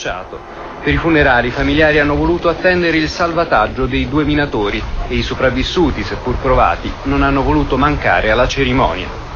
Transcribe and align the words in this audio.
minacciato. 0.00 0.40
Per 0.82 0.92
i 0.92 0.96
funerali 0.96 1.48
i 1.48 1.50
familiari 1.50 1.98
hanno 1.98 2.16
voluto 2.16 2.48
attendere 2.48 2.96
il 2.96 3.08
salvataggio 3.08 3.84
dei 3.84 4.08
due 4.08 4.24
minatori 4.24 4.82
e 5.06 5.14
i 5.14 5.22
sopravvissuti, 5.22 6.02
seppur 6.02 6.36
provati, 6.38 6.92
non 7.02 7.22
hanno 7.22 7.42
voluto 7.42 7.76
mancare 7.76 8.30
alla 8.30 8.48
cerimonia. 8.48 9.28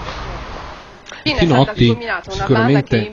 Pinotti 1.32 1.96
sicuramente 2.28 3.12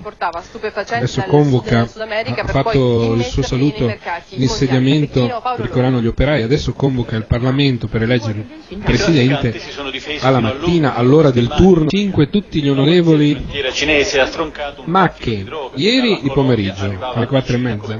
adesso 0.85 1.21
convoca, 1.23 1.81
ha 1.81 2.45
fatto 2.45 3.13
il 3.13 3.23
suo 3.23 3.41
saluto 3.41 3.87
di 4.29 4.43
insediamento 4.43 5.41
ricordando 5.55 6.01
gli 6.01 6.07
operai, 6.07 6.43
adesso 6.43 6.73
convoca 6.73 7.15
il 7.15 7.25
Parlamento 7.25 7.87
per 7.87 8.01
eleggere 8.01 8.45
il 8.67 8.77
Presidente 8.79 9.57
alla 10.19 10.41
mattina, 10.41 10.95
all'ora 10.95 11.31
del 11.31 11.47
turno, 11.47 11.87
5 11.87 12.29
tutti 12.29 12.61
gli 12.61 12.67
onorevoli 12.67 13.47
Macche, 14.85 15.45
ieri 15.75 16.19
di 16.21 16.29
pomeriggio 16.31 16.93
alle 17.13 17.27
4 17.27 17.55
e 17.55 17.57
mezza, 17.59 17.97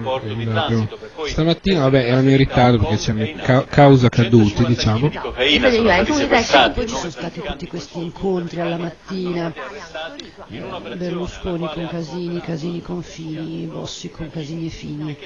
stamattina 1.26 1.84
vabbè 1.84 2.06
erano 2.06 2.30
in 2.30 2.38
ritardo 2.38 2.86
perché 2.86 2.98
c'è 2.98 3.66
causa 3.70 4.10
caduti 4.10 4.66
diciamo. 4.66 5.10
E 5.38 5.62
ci 6.86 6.96
sono 6.96 7.10
stati 7.10 7.42
tutti 7.42 7.68
questi 7.68 8.00
incontri 8.00 8.60
alla 8.60 8.78
mattina 8.78 9.54
Berlusconi 10.96 11.68
con 11.68 11.88
Casini, 11.88 12.42
Casini 12.42 12.82
con 12.82 13.04
Fini, 13.04 13.66
Bossi 13.66 14.10
con 14.10 14.30
Casini 14.30 14.68
e 14.68 14.70
Fini. 14.70 15.18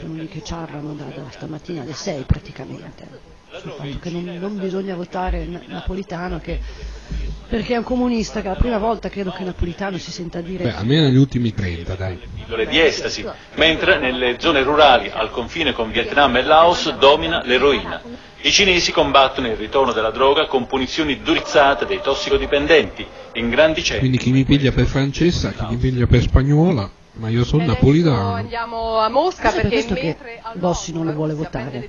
Sono 0.00 0.14
lì 0.14 0.28
che 0.28 0.42
ciarrano 0.42 0.94
da, 0.94 1.04
da 1.04 1.30
stamattina 1.30 1.82
alle 1.82 1.92
6 1.92 2.22
praticamente. 2.22 3.32
Sul 3.60 3.70
fatto 3.72 3.98
che 4.00 4.10
non, 4.10 4.24
non 4.24 4.58
bisogna 4.58 4.96
votare 4.96 5.44
Napolitano 5.46 6.40
che, 6.40 6.60
perché 7.48 7.74
è 7.74 7.76
un 7.76 7.84
comunista 7.84 8.40
che 8.40 8.48
è 8.48 8.50
la 8.50 8.56
prima 8.56 8.78
volta 8.78 9.08
credo 9.08 9.30
che 9.30 9.44
Napolitano 9.44 9.96
si 9.98 10.10
senta 10.10 10.40
dire... 10.40 10.64
Beh, 10.64 10.74
almeno 10.74 11.02
negli 11.04 11.16
ultimi 11.16 11.54
30 11.54 11.94
dai. 11.94 12.18
Di 12.68 12.80
estasi, 12.80 13.24
mentre 13.54 13.98
nelle 13.98 14.40
zone 14.40 14.62
rurali 14.62 15.08
al 15.08 15.30
confine 15.30 15.72
con 15.72 15.90
Vietnam 15.90 16.36
e 16.36 16.42
Laos 16.42 16.90
domina 16.96 17.42
l'eroina. 17.44 18.02
I 18.46 18.52
cinesi 18.52 18.92
combattono 18.92 19.46
il 19.46 19.56
ritorno 19.56 19.92
della 19.92 20.10
droga 20.10 20.46
con 20.46 20.66
punizioni 20.66 21.22
durizzate 21.22 21.86
dei 21.86 22.02
tossicodipendenti 22.02 23.06
in 23.36 23.48
grandi 23.48 23.82
centri. 23.82 24.00
Quindi 24.00 24.18
chi 24.18 24.32
mi 24.32 24.44
piglia 24.44 24.70
per 24.70 24.84
francesa, 24.84 25.50
chi 25.52 25.64
mi 25.70 25.76
piglia 25.78 26.06
per 26.06 26.20
spagnola, 26.20 26.90
ma 27.14 27.28
io 27.28 27.44
sono 27.44 27.64
napolitano. 27.64 28.34
Andiamo 28.34 28.98
a 28.98 29.08
Mosca 29.08 29.50
per 29.50 29.68
questo 29.68 29.94
che 29.94 30.16
Bossi 30.54 30.92
non 30.92 31.06
lo 31.06 31.12
vuole 31.12 31.34
votare. 31.34 31.88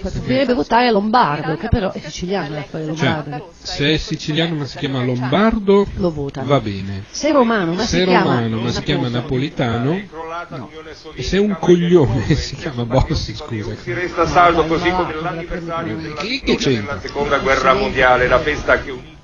Preferirebbe 0.00 0.54
votare 0.54 0.90
Lombardo, 0.90 1.56
che 1.56 1.68
però 1.68 1.92
è 1.92 1.98
siciliano, 2.00 2.54
Raffaele 2.54 2.86
Lombardo. 2.86 3.52
Cioè, 3.62 3.76
se 3.76 3.92
è 3.92 3.96
siciliano 3.96 4.54
ma 4.54 4.64
si 4.64 4.78
chiama 4.78 5.02
Lombardo, 5.02 5.86
lo 5.96 6.10
votano. 6.10 6.46
va 6.46 6.60
bene. 6.60 7.04
Se 7.10 7.28
è 7.28 7.32
romano 7.32 7.74
ma 7.74 7.84
se 7.84 7.98
si 7.98 8.04
romano, 8.04 8.48
chiama 8.48 8.62
ma 8.62 8.70
si 8.70 8.82
chiama 8.82 9.08
napolitano, 9.08 10.00
no. 10.48 10.70
E 11.14 11.22
se 11.22 11.36
è 11.36 11.40
un 11.40 11.56
coglione 11.58 12.34
si 12.34 12.56
chiama 12.56 12.84
Bossi, 12.84 13.34
scusa. 13.34 13.74
Si 13.76 13.92
resta 13.92 14.26
saldo 14.26 14.64
così 14.66 14.90
come 14.90 15.14
l'anniversario 15.14 15.96
della, 15.96 17.00
seconda 17.00 17.38
guerra 17.38 17.74
mondiale, 17.74 18.26
la 18.26 18.38
festa 18.38 18.80
che 18.80 18.90
unì 18.90 19.16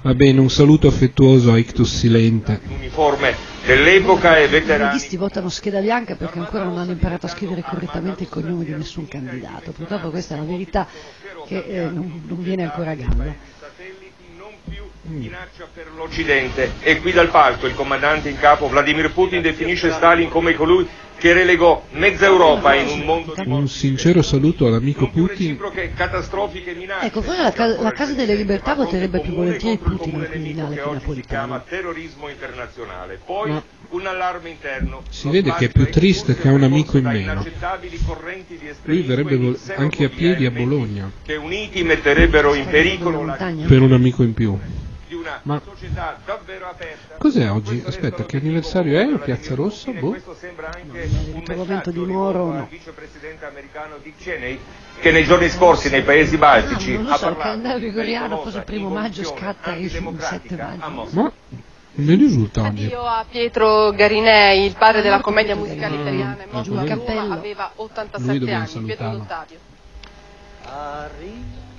Va 0.00 0.14
bene, 0.14 0.38
un 0.38 0.48
saluto 0.48 0.86
affettuoso 0.86 1.52
a 1.52 1.58
Ictus 1.58 1.92
Silente. 1.92 2.60
Uniforme 2.68 3.34
dell'epoca 3.66 4.38
e 4.38 4.46
veterani. 4.46 4.90
I 4.90 4.92
leghisti 4.92 5.16
votano 5.16 5.48
scheda 5.48 5.80
bianca 5.80 6.14
perché 6.14 6.38
ancora 6.38 6.62
non 6.62 6.78
hanno 6.78 6.92
imparato 6.92 7.26
a 7.26 7.28
scrivere 7.28 7.62
correttamente 7.62 8.22
il 8.22 8.28
cognome 8.28 8.64
di 8.64 8.72
nessun 8.74 9.08
candidato. 9.08 9.72
Purtroppo 9.72 10.10
questa 10.10 10.36
è 10.36 10.38
la 10.38 10.44
verità 10.44 10.86
che 11.46 11.64
eh, 11.66 11.80
non, 11.90 12.22
non 12.28 12.42
viene 12.42 12.62
ancora 12.62 12.92
a 12.92 12.94
galla 12.94 13.56
minaccia 15.08 15.66
per 15.72 15.86
l'Occidente 15.96 16.72
e 16.80 17.00
qui 17.00 17.12
dal 17.12 17.30
palco 17.30 17.66
il 17.66 17.74
comandante 17.74 18.28
in 18.28 18.38
capo 18.38 18.68
Vladimir 18.68 19.10
Putin 19.10 19.40
definisce 19.40 19.90
Stalin 19.90 20.28
come 20.28 20.52
colui 20.54 20.86
che 21.18 21.32
relegò 21.32 21.84
mezza 21.90 22.26
Europa 22.26 22.74
in 22.74 22.88
un 22.88 23.00
mondo 23.00 23.34
di 23.34 23.42
Un 23.50 23.68
sincero 23.68 24.22
saluto 24.22 24.66
all'amico 24.66 25.08
Putin. 25.08 25.58
Ecco, 27.00 27.22
forse 27.22 27.42
la, 27.42 27.52
ca- 27.52 27.66
la, 27.66 27.90
Casa 27.90 28.12
delle 28.14 28.36
Libertà 28.36 28.74
voterebbe 28.74 29.20
più 29.20 29.34
volentieri 29.34 29.78
Putin 29.78 30.20
al 30.20 30.28
Quirinale 30.28 30.76
che 30.76 30.90
Napolitano. 30.90 31.62
terrorismo 31.68 32.28
internazionale. 32.28 33.18
Poi 33.24 33.50
Ma 33.50 33.62
un 33.90 34.06
allarme 34.06 34.50
interno. 34.50 35.02
Si 35.08 35.28
vede 35.28 35.52
che 35.54 35.66
è 35.66 35.68
più 35.70 35.88
triste 35.90 36.36
che 36.36 36.48
ha 36.48 36.52
un 36.52 36.62
amico 36.62 36.98
in 36.98 37.04
meno. 37.04 37.44
Lui 38.84 39.02
verrebbe 39.02 39.58
anche 39.74 40.04
a 40.04 40.08
piedi 40.08 40.46
a 40.46 40.50
Bologna. 40.50 41.10
Che 41.24 41.34
uniti 41.34 41.82
metterebbero 41.82 42.54
in 42.54 42.66
pericolo 42.66 43.36
per 43.66 43.82
un 43.82 43.92
amico 43.92 44.22
in 44.22 44.34
più. 44.34 44.58
Ma 45.42 45.60
cos'è 47.18 47.50
oggi? 47.50 47.82
Aspetta, 47.84 48.24
che 48.24 48.36
anniversario 48.38 48.98
è 49.00 49.18
Piazza 49.18 49.54
Rossa? 49.54 49.90
Boh. 49.92 50.14
Il 50.14 51.32
ritrovamento 51.34 51.90
di 51.90 51.98
Moro 52.00 52.52
no. 52.52 52.66
vicepresidente 52.70 53.44
americano 53.44 53.96
Dick 54.02 54.22
Cheney 54.22 54.58
che 55.00 55.10
nei 55.10 55.24
giorni 55.24 55.48
scorsi 55.48 55.90
nei 55.90 56.02
paesi 56.02 56.36
baltici 56.36 56.92
no, 56.92 57.02
non 57.02 57.10
lo 57.10 57.16
so, 57.16 57.28
il 57.28 57.36
calendario 57.36 57.78
gregoriano 57.78 58.42
forse 58.42 58.58
il 58.58 58.64
primo 58.64 58.88
maggio 58.88 59.24
scatta 59.24 59.74
il 59.74 59.90
7 59.90 60.56
maggio. 60.56 61.08
Ma 61.12 61.32
mi 61.92 62.14
risulta 62.14 62.62
oggi. 62.62 62.84
Addio 62.84 63.04
a 63.04 63.24
Pietro 63.28 63.90
Garinei, 63.92 64.64
il 64.64 64.76
padre 64.76 65.02
della 65.02 65.20
commedia 65.20 65.56
musicale 65.56 65.96
italiana, 65.96 66.38
è 66.38 66.46
morto 66.50 66.78
a 66.78 66.84
Roma, 66.94 67.34
aveva 67.34 67.72
87 67.74 68.52
anni, 68.52 68.82
Pietro 68.84 69.10
D'Ottavio. 69.10 69.58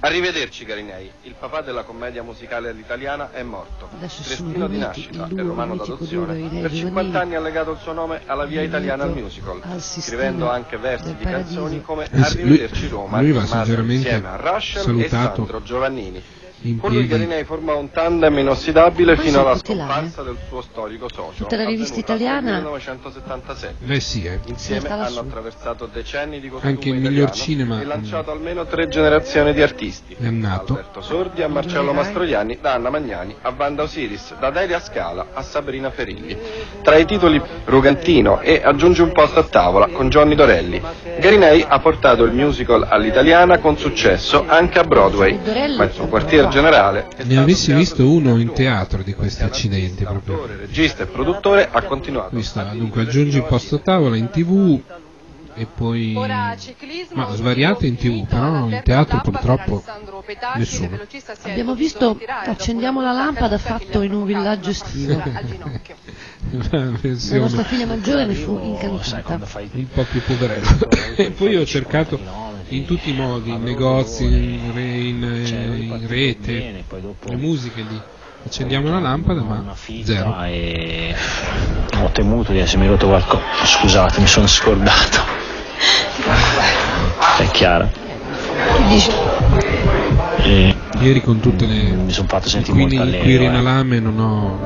Arrivederci 0.01 0.63
Garinei, 0.63 1.11
il 1.23 1.35
papà 1.37 1.59
della 1.61 1.83
commedia 1.83 2.23
musicale 2.23 2.69
all'italiana 2.69 3.31
è 3.33 3.43
morto. 3.43 3.89
Triestino 3.97 4.69
di 4.69 4.77
nascita 4.77 5.27
e 5.27 5.41
romano 5.41 5.75
d'adozione. 5.75 6.47
Per 6.61 6.71
50 6.73 7.19
anni 7.19 7.35
ha 7.35 7.41
legato 7.41 7.71
il 7.71 7.79
suo 7.79 7.91
nome 7.91 8.21
alla 8.25 8.45
via 8.45 8.61
italiana 8.61 9.03
al 9.03 9.11
musical, 9.11 9.59
scrivendo 9.77 10.49
anche 10.49 10.77
versi 10.77 11.15
di 11.15 11.25
canzoni 11.25 11.81
come 11.81 12.07
lui- 12.11 12.21
Arrivederci 12.23 12.87
Roma, 12.87 13.19
lui 13.19 13.33
va 13.33 13.41
firmate 13.41 13.65
sinceramente 13.65 13.93
insieme 14.07 14.27
a 14.29 14.35
Russell 14.37 14.83
salutato 14.83 15.05
e 15.05 15.35
Sandro 15.35 15.63
Giovannini. 15.63 16.23
In 16.61 16.77
Con 16.79 16.91
lui 16.91 17.05
piedi. 17.05 17.23
Garinei 17.23 17.43
formò 17.45 17.77
un 17.77 17.89
tandem 17.91 18.37
inossidabile 18.37 19.15
Poi 19.15 19.25
fino 19.25 19.39
alla 19.41 19.55
tutelare. 19.55 19.91
scomparsa 19.91 20.23
del 20.23 20.37
suo 20.47 20.61
storico 20.61 21.07
socio. 21.09 21.43
Tutta 21.43 21.55
la 21.55 21.65
rivista 21.65 21.99
italiana- 21.99 22.55
1977. 22.57 23.75
Eh 23.93 23.99
sì, 23.99 24.25
eh. 24.25 24.39
Insieme 24.45 24.89
hanno 24.89 25.07
su. 25.07 25.19
attraversato 25.19 25.89
decenni 25.91 26.39
di 26.39 26.49
costume 26.49 26.71
Anche 26.71 26.89
il 26.89 26.95
miglior 26.95 27.31
cinema, 27.31 27.79
e 27.81 27.85
lanciato 27.85 28.31
almeno 28.31 28.65
tre 28.65 28.87
generazioni 28.87 29.53
di 29.53 29.61
artisti. 29.61 30.15
È 30.19 30.29
nato. 30.29 30.73
Alberto 30.73 31.01
Sordi 31.01 31.41
a 31.43 31.47
Marcello 31.47 31.93
Mastroianni, 31.93 32.57
da 32.61 32.73
Anna 32.73 32.89
Magnani 32.89 33.35
a 33.41 33.53
Wanda 33.57 33.83
Osiris, 33.83 34.33
da 34.39 34.49
Delia 34.49 34.79
Scala 34.79 35.27
a 35.33 35.41
Sabrina 35.41 35.89
Ferilli. 35.91 36.37
Tra 36.81 36.97
i 36.97 37.05
titoli 37.05 37.41
Rugantino 37.65 38.41
e 38.41 38.61
Aggiungi 38.63 39.01
un 39.01 39.11
posto 39.11 39.39
a 39.39 39.43
tavola 39.43 39.87
con 39.87 40.09
Johnny 40.09 40.35
Dorelli. 40.35 40.81
Garinei 41.19 41.63
ha 41.67 41.79
portato 41.79 42.23
il 42.23 42.33
musical 42.33 42.85
all'italiana 42.89 43.59
con 43.59 43.77
successo 43.77 44.43
anche 44.47 44.79
a 44.79 44.83
Broadway, 44.83 45.37
ma 45.77 45.83
il 45.85 45.91
suo 45.93 46.07
quartier 46.07 46.47
generale 46.49 47.07
Ne 47.23 47.37
avessi 47.37 47.73
visto 47.73 48.07
uno 48.09 48.33
un 48.33 48.39
in 48.39 48.53
teatro 48.53 49.01
di 49.03 49.13
questi 49.13 49.43
accidenti 49.43 50.03
proprio. 50.03 50.45
Regista 50.45 51.03
e 51.03 51.05
produttore 51.07 51.67
ha 51.71 51.81
continuato. 51.83 52.35
Visto, 52.35 52.61
dunque 52.73 53.01
aggiungi 53.03 53.37
il 53.37 53.45
posto 53.45 53.75
a 53.75 53.79
tavola 53.79 54.15
in 54.15 54.29
tv 54.29 54.81
e 55.55 55.65
poi 55.65 56.13
ma 56.13 57.33
svariate 57.33 57.85
in 57.85 57.97
tv, 57.97 58.25
però 58.25 58.69
in 58.69 58.81
teatro 58.83 59.19
purtroppo 59.21 59.83
nessuno. 60.55 60.99
Abbiamo 61.43 61.75
visto 61.75 62.17
Accendiamo 62.45 63.01
la 63.01 63.11
lampada 63.11 63.57
fatto 63.57 64.01
in 64.01 64.13
un 64.13 64.25
villaggio 64.25 64.69
estivo. 64.69 65.21
La 66.51 66.79
nostra 67.37 67.63
figlia 67.63 67.85
maggiore 67.85 68.25
ne 68.25 68.33
fu 68.33 68.57
incantata. 68.63 69.39
un 69.73 69.87
po' 69.93 70.03
più 70.03 70.21
poverello. 70.23 70.89
e 71.17 71.31
poi 71.31 71.57
ho 71.57 71.65
cercato 71.65 72.48
in 72.69 72.85
tutti 72.85 73.09
i 73.09 73.13
modi, 73.13 73.51
in 73.51 73.63
negozi, 73.63 74.23
in, 74.25 74.71
re- 74.73 74.81
in, 74.81 75.23
eh, 75.23 75.47
in 75.47 76.07
rete, 76.07 76.83
le 77.25 77.35
musiche 77.35 77.85
di 77.87 77.99
accendiamo 78.45 78.89
la 78.89 78.99
lampada, 78.99 79.41
ma 79.41 79.73
zero. 80.03 80.35
e 80.45 81.15
ho 82.01 82.09
temuto 82.11 82.51
di 82.51 82.59
essermi 82.59 82.87
rotto 82.87 83.07
qualcosa. 83.07 83.43
Scusate, 83.63 84.19
mi 84.21 84.27
sono 84.27 84.47
scordato. 84.47 85.19
È 87.37 87.47
chiara. 87.51 87.89
E 90.41 90.75
Ieri 90.99 91.21
con 91.21 91.39
tutte 91.39 91.65
le 91.65 91.81
mi 91.91 92.11
sono 92.11 92.27
fatto 92.27 92.49
sentire 92.49 92.73
Quindi 92.73 92.95
molto 92.97 93.11
qui 93.11 93.19
allegro. 93.21 93.43
eh. 93.43 93.47
Rinalame 93.47 93.99
non 93.99 94.19
ho... 94.19 94.59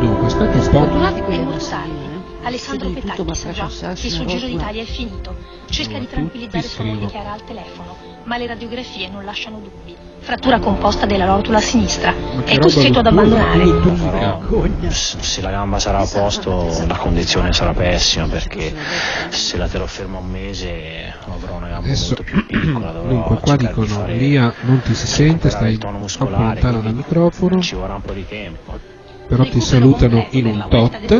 Dunque, 0.00 0.26
aspetta 0.26 0.58
un 0.58 0.68
po'. 0.70 2.05
Alessandro 2.46 2.90
Petacchi 2.90 3.22
ma 3.24 3.34
sa 3.34 3.50
già 3.50 3.68
faccia 3.68 3.92
che 3.94 4.06
il 4.06 4.12
suo 4.12 4.24
giro 4.24 4.46
d'Italia 4.46 4.82
è 4.82 4.84
finito. 4.84 5.34
Cerca 5.68 5.98
di 5.98 6.06
tranquillizzare 6.06 6.62
sua 6.62 6.84
moglie. 6.84 7.06
Chiara 7.06 7.32
al 7.32 7.44
telefono, 7.44 7.96
ma 8.22 8.36
le 8.36 8.46
radiografie 8.46 9.08
non 9.08 9.24
lasciano 9.24 9.58
dubbi. 9.58 9.96
Frattura 10.20 10.60
composta 10.60 11.06
della 11.06 11.24
rotula 11.24 11.60
sinistra. 11.60 12.14
È 12.44 12.56
costretto 12.58 13.00
ad 13.00 13.06
abbandonare. 13.06 13.64
se 14.90 15.40
la 15.40 15.50
gamba 15.50 15.80
sarà 15.80 15.98
a 15.98 16.06
posto 16.06 16.84
la 16.86 16.96
condizione 16.96 17.52
sarà 17.52 17.72
pessima 17.72 18.28
perché 18.28 18.72
se 19.30 19.56
la 19.56 19.66
terrò 19.66 19.86
ferma 19.86 20.18
un 20.18 20.30
mese 20.30 21.12
avrò 21.28 21.56
una 21.56 21.66
gamba 21.66 21.86
Adesso, 21.86 22.14
molto 22.14 22.22
più 22.22 22.46
piccola 22.46 22.92
dunque, 23.02 23.38
qua 23.40 23.56
dicono, 23.56 24.06
Lia 24.06 24.54
non 24.60 24.82
ti 24.82 24.94
si 24.94 25.06
sente, 25.08 25.50
stai 25.50 25.78
troppo 25.78 26.28
lontano 26.28 26.80
dal 26.80 26.94
microfono, 26.94 27.60
ci 27.60 27.74
vorrà 27.74 27.94
un 27.94 28.02
po' 28.02 28.12
di 28.12 28.24
tempo 28.24 28.94
però 29.26 29.44
ti 29.48 29.60
salutano 29.60 30.26
in 30.30 30.46
un 30.46 30.66
tot 30.68 31.18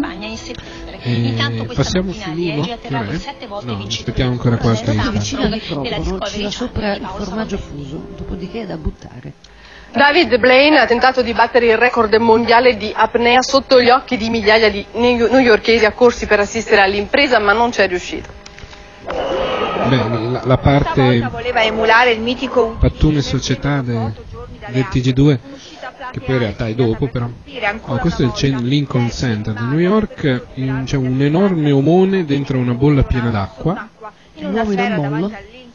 d'Espagna 1.07 1.29
in 1.29 1.37
settembre. 1.37 1.73
E 1.73 1.75
passiamo 1.75 2.13
sull'uno, 2.13 2.67
no, 3.61 3.85
aspettiamo 3.87 4.31
ancora 4.33 4.57
qualche 4.57 4.93
microfono, 4.93 5.89
c'era 6.29 6.51
sopra 6.51 6.95
il 6.95 7.07
formaggio 7.07 7.59
fuso, 7.59 8.07
dopodiché 8.17 8.63
è 8.63 8.67
da 8.67 8.77
buttare. 8.77 9.33
David 9.93 10.37
Blaine 10.39 10.79
ha 10.79 10.87
tentato 10.87 11.23
di 11.23 11.33
battere 11.33 11.67
il 11.67 11.79
record 11.79 12.15
mondiale 12.17 12.77
di 12.77 12.93
apnea 12.95 13.41
sotto 13.41 13.81
gli 13.81 13.89
occhi 13.89 14.17
di 14.17 14.29
migliaia 14.29 14.69
di 14.69 14.85
newyorkesi 14.93 15.85
accorsi 15.87 16.27
per 16.27 16.41
assistere 16.41 16.83
all'impresa, 16.83 17.39
ma 17.39 17.53
non 17.53 17.73
ci 17.73 17.81
è 17.81 17.89
riuscito. 17.89 18.29
Beh, 19.07 19.97
la, 20.31 20.43
la 20.45 20.59
parte 20.59 21.29
voleva 21.31 21.63
emulare 21.63 22.11
il 22.11 22.21
mitico 22.21 22.77
Pattume 22.79 23.23
Società 23.23 23.81
de, 23.83 24.13
del 24.69 24.87
TG2 24.91 25.39
che 26.11 26.21
poi 26.21 26.35
in 26.35 26.41
realtà 26.41 26.67
è 26.69 26.75
dopo 26.75 27.09
però. 27.09 27.29
oh, 27.83 27.97
questo 27.99 28.23
è 28.23 28.47
il 28.47 28.57
Lincoln 28.67 29.11
Center 29.11 29.55
di 29.55 29.65
New 29.65 29.79
York 29.79 30.85
c'è 30.85 30.97
un 30.97 31.21
enorme 31.21 31.71
omone 31.71 32.25
dentro 32.25 32.59
una 32.59 32.75
bolla 32.75 33.03
piena 33.03 33.31
d'acqua. 33.31 33.89
l'uomo 34.39 34.73
in 34.73 34.79
ammollo 34.79 35.33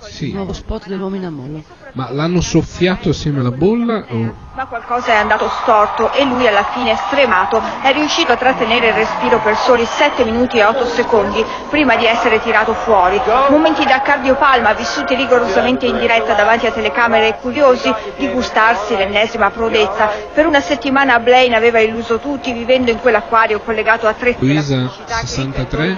sì. 0.10 0.30
il 0.30 0.36
nuovo 0.36 0.54
spot 0.54 0.88
dell'uomo 0.88 1.16
in 1.16 1.26
ammollo 1.26 1.64
ma 1.94 2.10
l'hanno 2.12 2.42
soffiato 2.42 3.10
assieme 3.10 3.40
alla 3.40 3.52
bolla? 3.52 4.06
O... 4.10 4.50
Ma 4.54 4.66
qualcosa 4.66 5.14
è 5.14 5.16
andato 5.16 5.50
storto 5.62 6.12
e 6.14 6.24
lui 6.26 6.48
alla 6.48 6.64
fine 6.64 6.96
stremato 6.96 7.62
è 7.82 7.92
riuscito 7.94 8.32
a 8.32 8.38
trattenere 8.38 8.90
il 8.90 8.94
respiro 8.94 9.40
per 9.40 9.56
soli 9.56 9.86
7 9.86 10.24
minuti 10.24 10.58
e 10.58 10.64
8 10.64 10.86
secondi 10.86 11.44
prima 11.70 11.96
di 11.96 12.06
essere 12.06 12.42
tirato 12.42 12.74
fuori. 12.74 13.20
Momenti 13.50 13.86
da 13.86 14.02
cardiopalma 14.02 14.74
vissuti 14.74 15.16
rigorosamente 15.16 15.86
in 15.86 15.98
diretta 15.98 16.34
davanti 16.34 16.66
a 16.66 16.72
telecamere 16.72 17.30
e 17.30 17.40
curiosi 17.40 17.94
di 18.18 18.30
gustarsi 18.30 18.96
l'ennesima 18.96 19.50
prodezza. 19.50 20.10
Per 20.34 20.46
una 20.46 20.62
settimana 20.62 21.20
Blaine 21.20 21.56
aveva 21.56 21.80
illuso 21.80 22.20
tutti 22.20 22.52
vivendo 22.52 22.92
in 22.92 23.00
quell'acquario 23.00 23.60
collegato 23.60 24.08
a 24.08 24.14
tre 24.14 24.36
Luisa 24.38 24.90
63 25.24 25.98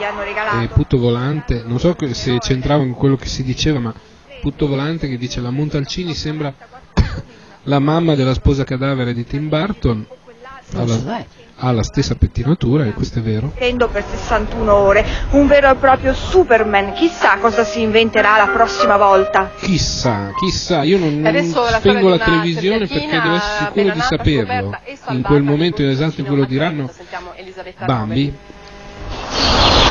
e 0.62 0.68
Putto 0.68 0.98
Volante, 0.98 1.64
non 1.66 1.80
so 1.80 1.96
se 2.12 2.38
c'entrava 2.38 2.84
in 2.84 2.94
quello 2.94 3.16
che 3.16 3.28
si 3.28 3.44
diceva 3.44 3.80
ma 3.80 3.93
Putto 4.44 4.68
Volante 4.68 5.08
che 5.08 5.18
dice 5.18 5.40
la 5.40 5.52
Montalcini 5.52 6.14
sembra 6.14 6.54
la 7.64 7.80
mamma 7.80 8.14
della 8.14 8.34
sposa 8.34 8.66
cadavere 8.66 9.14
di 9.14 9.26
Tim 9.26 9.48
Burton. 9.48 10.06
Ha 10.76 10.84
la, 10.84 11.26
ha 11.56 11.72
la 11.72 11.84
stessa 11.84 12.16
pettinatura 12.16 12.84
e 12.84 12.92
questo 12.92 13.20
è 13.20 13.22
vero. 13.22 13.54
Per 13.56 14.04
61 14.04 14.74
ore 14.74 15.06
un 15.30 15.48
vero 15.48 15.72
e 15.72 15.76
proprio 15.76 16.14
Superman. 16.14 16.92
Chissà 16.92 17.38
cosa 17.38 17.64
si 17.64 17.80
inventerà 17.80 18.36
la 18.36 18.52
prossima 18.52 18.98
volta. 18.98 19.50
Chissà 19.62 20.34
chissà 20.38 20.84
io 20.84 20.98
non, 20.98 21.22
non 21.22 21.44
spengo 21.46 22.10
la 22.10 22.20
televisione 22.20 22.80
perché 22.80 23.08
devo 23.10 23.36
essere 23.36 23.72
sicuro 23.74 23.94
di 23.94 24.02
saperlo. 24.02 24.78
In 25.08 25.22
quel 25.22 25.44
momento 25.44 25.82
esatto 25.84 26.20
in 26.20 26.28
cui 26.28 26.36
lo 26.36 26.46
diranno 26.46 26.92
Bambi 27.86 28.34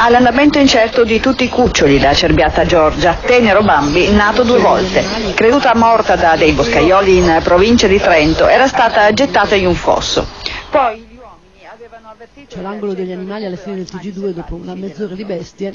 All'andamento 0.05 0.59
incerto 0.59 1.05
di 1.05 1.21
tutti 1.21 1.45
i 1.45 1.49
cuccioli 1.49 2.01
da 2.01 2.13
Cerbiata 2.13 2.67
Giorgia, 2.67 3.15
tenero 3.15 3.63
Bambi, 3.63 4.11
nato 4.11 4.43
due 4.43 4.59
volte. 4.59 5.05
Creduta 5.33 5.77
morta 5.77 6.17
da 6.17 6.35
dei 6.35 6.51
boscaioli 6.51 7.19
in 7.19 7.41
provincia 7.45 7.87
di 7.87 8.01
Trento, 8.01 8.49
era 8.49 8.67
stata 8.67 9.13
gettata 9.13 9.55
in 9.55 9.69
un 9.69 9.77
fosso. 9.77 10.27
Poi 10.71 10.99
gli 10.99 11.17
uomini 11.17 11.69
avevano 11.73 12.09
avvertito... 12.09 12.53
C'è 12.53 12.63
l'angolo 12.63 12.95
degli 12.95 13.13
animali 13.13 13.45
alla 13.45 13.55
fine 13.55 13.77
del 13.77 13.85
TG2 13.85 14.31
dopo 14.31 14.57
una 14.57 14.75
mezz'ora 14.75 15.15
di 15.15 15.25
bestie. 15.25 15.73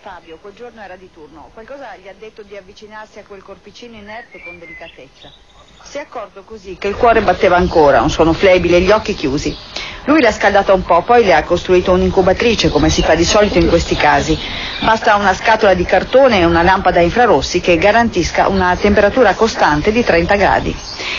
Fabio, 0.00 0.38
quel 0.40 0.54
giorno 0.54 0.80
era 0.80 0.96
di 0.96 1.08
turno. 1.14 1.50
Qualcosa 1.54 1.94
gli 2.02 2.08
ha 2.08 2.14
detto 2.18 2.42
di 2.42 2.56
avvicinarsi 2.56 3.20
a 3.20 3.22
quel 3.24 3.44
corpicino 3.44 3.94
inerte 3.94 4.42
con 4.42 4.58
delicatezza. 4.58 5.30
Si 5.84 5.96
è 5.96 6.00
accorto 6.00 6.42
così 6.42 6.76
che 6.76 6.88
il 6.88 6.96
cuore 6.96 7.22
batteva 7.22 7.54
ancora, 7.56 8.02
un 8.02 8.10
suono 8.10 8.32
flebile 8.32 8.78
e 8.78 8.80
gli 8.80 8.90
occhi 8.90 9.14
chiusi. 9.14 9.56
Lui 10.10 10.22
l'ha 10.22 10.32
scaldata 10.32 10.72
un 10.72 10.82
po', 10.82 11.02
poi 11.02 11.24
le 11.24 11.34
ha 11.34 11.44
costruito 11.44 11.92
un'incubatrice, 11.92 12.68
come 12.68 12.88
si 12.90 13.00
fa 13.00 13.14
di 13.14 13.24
solito 13.24 13.58
in 13.58 13.68
questi 13.68 13.94
casi. 13.94 14.36
Basta 14.80 15.14
una 15.14 15.32
scatola 15.32 15.72
di 15.72 15.84
cartone 15.84 16.40
e 16.40 16.44
una 16.44 16.62
lampada 16.62 16.98
a 16.98 17.02
infrarossi 17.04 17.60
che 17.60 17.78
garantisca 17.78 18.48
una 18.48 18.74
temperatura 18.74 19.34
costante 19.34 19.92
di 19.92 20.02
30 20.02 20.34
gradi. 20.34 20.76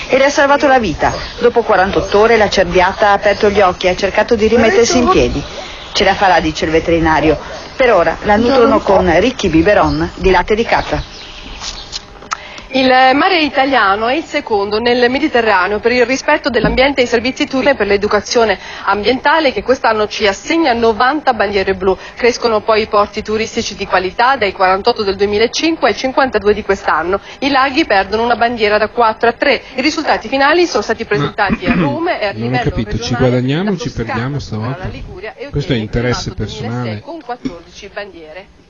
E 0.09 0.17
le 0.17 0.25
ha 0.25 0.29
salvato 0.29 0.67
la 0.67 0.77
vita. 0.77 1.13
Dopo 1.39 1.61
48 1.61 2.19
ore 2.19 2.35
la 2.35 2.49
cerbiata 2.49 3.07
ha 3.07 3.13
aperto 3.13 3.49
gli 3.49 3.61
occhi 3.61 3.85
e 3.87 3.91
ha 3.91 3.95
cercato 3.95 4.35
di 4.35 4.47
rimettersi 4.47 4.97
in 4.97 5.07
piedi. 5.07 5.41
Ce 5.93 6.03
la 6.03 6.13
farà, 6.13 6.41
dice 6.41 6.65
il 6.65 6.71
veterinario. 6.71 7.39
Per 7.77 7.93
ora 7.93 8.17
la 8.23 8.35
nutrono 8.35 8.79
con 8.79 9.09
ricchi 9.21 9.47
biberon 9.47 10.11
di 10.15 10.31
latte 10.31 10.53
di 10.53 10.65
capra. 10.65 11.10
Il 12.73 12.87
mare 12.87 13.39
italiano 13.41 14.07
è 14.07 14.15
il 14.15 14.23
secondo 14.23 14.79
nel 14.79 15.09
Mediterraneo 15.09 15.79
per 15.79 15.91
il 15.91 16.05
rispetto 16.05 16.49
dell'ambiente 16.49 17.01
e 17.01 17.03
i 17.03 17.07
servizi 17.07 17.45
turistici 17.45 17.69
e 17.71 17.75
per 17.75 17.85
l'educazione 17.85 18.57
ambientale 18.85 19.51
che 19.51 19.61
quest'anno 19.61 20.07
ci 20.07 20.25
assegna 20.25 20.71
90 20.71 21.33
bandiere 21.33 21.73
blu. 21.75 21.97
Crescono 22.15 22.61
poi 22.61 22.83
i 22.83 22.87
porti 22.87 23.21
turistici 23.21 23.75
di 23.75 23.85
qualità 23.85 24.37
dai 24.37 24.53
48 24.53 25.03
del 25.03 25.17
2005 25.17 25.89
ai 25.89 25.95
52 25.95 26.53
di 26.53 26.63
quest'anno. 26.63 27.19
I 27.39 27.49
laghi 27.49 27.85
perdono 27.85 28.23
una 28.23 28.37
bandiera 28.37 28.77
da 28.77 28.87
4 28.87 29.27
a 29.27 29.33
3. 29.33 29.61
I 29.75 29.81
risultati 29.81 30.29
finali 30.29 30.65
sono 30.65 30.81
stati 30.81 31.03
presentati 31.03 31.65
Ma, 31.65 31.73
a 31.73 31.75
Roma 31.75 32.19
e 32.19 32.25
a 32.27 32.31
non 32.31 32.41
livello 32.41 32.69
ho 32.69 32.69
capito, 32.69 32.99
ci 32.99 33.15
guadagniamo 33.15 33.71
o 33.71 33.77
ci 33.77 33.91
perdiamo 33.91 34.39
stavolta? 34.39 34.89
Questo 35.49 35.73
è 35.73 35.75
interesse 35.75 36.33
personale. 36.33 37.01
Con 37.01 37.19
14 37.21 37.89
bandiere. 37.93 38.60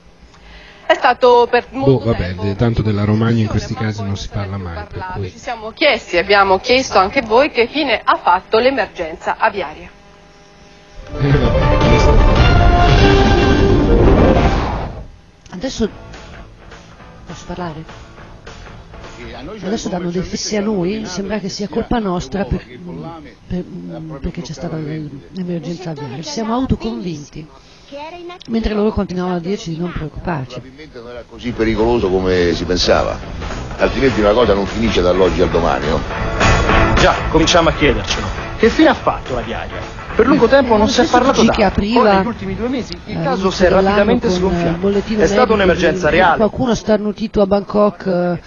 È 0.86 0.94
stato 0.94 1.46
per 1.50 1.66
molto 1.70 1.98
boh, 1.98 2.04
vabbè, 2.12 2.34
tempo 2.34 2.54
tanto 2.54 2.82
della 2.82 3.04
Romagna 3.04 3.40
in 3.42 3.48
questi 3.48 3.74
casi 3.74 4.02
non 4.02 4.16
si 4.16 4.28
parla 4.28 4.56
mai. 4.58 4.84
Per 4.86 5.10
cui... 5.14 5.30
Ci 5.30 5.38
siamo 5.38 5.70
chiesti, 5.70 6.16
abbiamo 6.18 6.58
chiesto 6.58 6.98
anche 6.98 7.22
voi 7.22 7.50
che 7.50 7.66
fine 7.68 8.00
ha 8.02 8.16
fatto 8.16 8.58
l'emergenza 8.58 9.36
aviaria. 9.38 9.88
Eh, 11.20 12.40
Adesso 15.50 15.88
posso 17.26 17.44
parlare? 17.46 17.84
Adesso 19.62 19.88
danno 19.88 20.10
dei 20.10 20.22
fissi 20.22 20.56
a 20.56 20.60
noi, 20.60 21.06
sembra 21.06 21.38
che 21.38 21.48
sia 21.48 21.68
colpa 21.68 21.98
nostra 21.98 22.44
per, 22.44 22.64
per, 23.46 23.64
perché 24.20 24.42
c'è 24.42 24.52
stata 24.52 24.76
l'emergenza 24.76 25.90
aviaria. 25.90 26.22
Ci 26.22 26.30
siamo 26.30 26.54
autoconvinti 26.54 27.46
mentre 28.48 28.74
loro 28.74 28.90
continuavano 28.90 29.36
a 29.36 29.40
dirci 29.40 29.70
di 29.70 29.78
non 29.78 29.92
preoccuparci. 29.92 30.60
Probabilmente 30.60 30.98
non 30.98 31.10
era 31.10 31.24
così 31.28 31.52
pericoloso 31.52 32.08
come 32.08 32.52
si 32.54 32.64
pensava, 32.64 33.18
altrimenti 33.78 34.20
una 34.20 34.32
cosa 34.32 34.54
non 34.54 34.66
finisce 34.66 35.02
dall'oggi 35.02 35.42
al 35.42 35.50
domani, 35.50 35.88
no? 35.88 36.00
Già, 36.94 37.14
cominciamo 37.30 37.68
a 37.68 37.72
chiedercelo. 37.72 38.26
Che 38.56 38.68
fine 38.68 38.88
ha 38.90 38.94
fatto 38.94 39.34
la 39.34 39.40
diaria? 39.40 40.00
Per 40.14 40.26
lungo 40.26 40.46
tempo 40.46 40.76
non 40.76 40.88
si 40.88 41.00
è 41.00 41.06
parlato 41.06 41.42
d'altro. 41.42 41.64
apriva 41.64 42.02
Poi 42.02 42.16
negli 42.16 42.26
ultimi 42.26 42.54
due 42.54 42.68
mesi 42.68 42.96
il 43.06 43.22
caso 43.22 43.50
si 43.50 43.64
è 43.64 43.70
rapidamente 43.70 44.30
sgonfiato. 44.30 44.88
È 45.16 45.26
stata 45.26 45.52
un'emergenza 45.52 46.10
reale. 46.10 46.36
Qualcuno 46.36 46.74
starnutito 46.74 47.40
a 47.40 47.46
Bangkok 47.46 48.06
eh, 48.06 48.40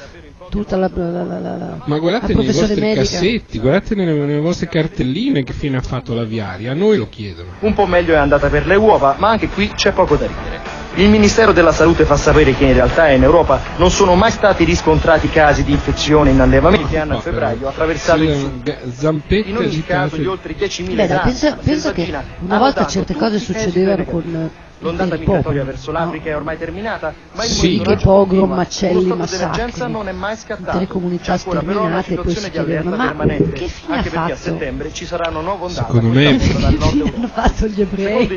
tutta 0.50 0.78
la, 0.78 0.90
la, 0.94 1.24
la, 1.24 1.40
la 1.40 1.78
Ma 1.86 1.98
guardate 2.00 2.34
nei 2.34 2.46
vostri 2.46 2.80
medica. 2.80 3.02
cassetti, 3.02 3.60
guardate 3.60 3.96
nelle, 3.96 4.14
nelle, 4.14 4.40
vostre 4.40 4.68
cartelline 4.68 5.44
che 5.44 5.54
fine 5.54 5.78
ha 5.78 5.82
fatto 5.82 6.14
l'aviaria, 6.14 6.72
a 6.72 6.76
noi 6.76 6.98
lo 6.98 7.08
chiedono. 7.10 7.50
Un 7.60 7.74
po' 7.74 7.86
meglio 7.86 8.14
è 8.14 8.18
andata 8.18 8.50
per 8.50 8.66
le 8.66 8.76
uova, 8.76 9.16
ma 9.18 9.30
anche 9.30 9.48
qui 9.48 9.70
c'è 9.70 9.92
poco 9.92 10.16
da 10.16 10.28
ridere. 10.28 10.76
Il 10.98 11.10
Ministero 11.10 11.52
della 11.52 11.74
Salute 11.74 12.06
fa 12.06 12.16
sapere 12.16 12.56
che 12.56 12.64
in 12.64 12.74
realtà 12.74 13.10
in 13.10 13.22
Europa 13.22 13.60
non 13.76 13.92
sono 13.92 14.16
mai 14.16 14.32
stati 14.32 14.64
riscontrati 14.64 15.28
casi 15.30 15.66
di 15.66 15.74
infezione 15.74 16.30
in 16.30 16.40
allevamenti 16.40 16.88
che 16.88 17.00
hanno 17.00 17.18
a 17.18 17.20
febbraio 17.20 17.68
attraversato 17.68 18.24
il 18.24 18.34
sud. 18.34 18.92
Zampetta 18.94 19.50
in 19.50 19.58
ogni 19.58 19.84
caso 19.84 20.16
gli 20.16 20.26
oltre 20.26 20.56
10.000 20.56 20.96
Beh, 20.96 21.20
pensa, 21.22 21.58
pensa 21.62 21.92
che 21.92 22.14
una 22.40 22.58
volta 22.58 22.88
certe 22.88 23.14
cose 23.14 23.40
succedevano 23.40 24.06
con 24.06 24.50
L'ondata 24.80 25.18
migratoria 25.18 25.64
verso 25.64 25.92
l'Africa 25.92 26.26
no. 26.26 26.32
è 26.32 26.36
ormai 26.36 26.58
terminata, 26.58 27.14
ma 27.34 27.46
il 27.46 27.50
sì, 27.50 27.80
che 27.80 27.96
pogrom, 27.96 28.50
macelli, 28.52 29.06
massacri, 29.06 29.90
non 29.90 30.10
è 30.10 30.12
mai 30.12 30.36
scattato. 30.36 30.78
le 30.78 30.88
comunità 30.88 31.38
sterminate 31.38 32.14
e 32.14 32.16
poi 32.18 32.36
si 32.36 32.52
chiedevano 32.52 32.96
ma 32.96 33.26
che 33.26 33.68
fine 33.68 33.96
anche 33.96 34.10
ha 34.10 34.12
fatto? 34.12 34.34
a 34.34 34.36
settembre 34.36 34.94
ci 34.94 35.06
saranno 35.06 35.40
nuove 35.42 35.66
ondate. 35.66 35.94
Secondo 35.94 36.10
me 36.10 36.28
hanno 37.16 37.28
fatto 37.28 37.68
gli 37.68 37.82
ebrei. 37.82 38.28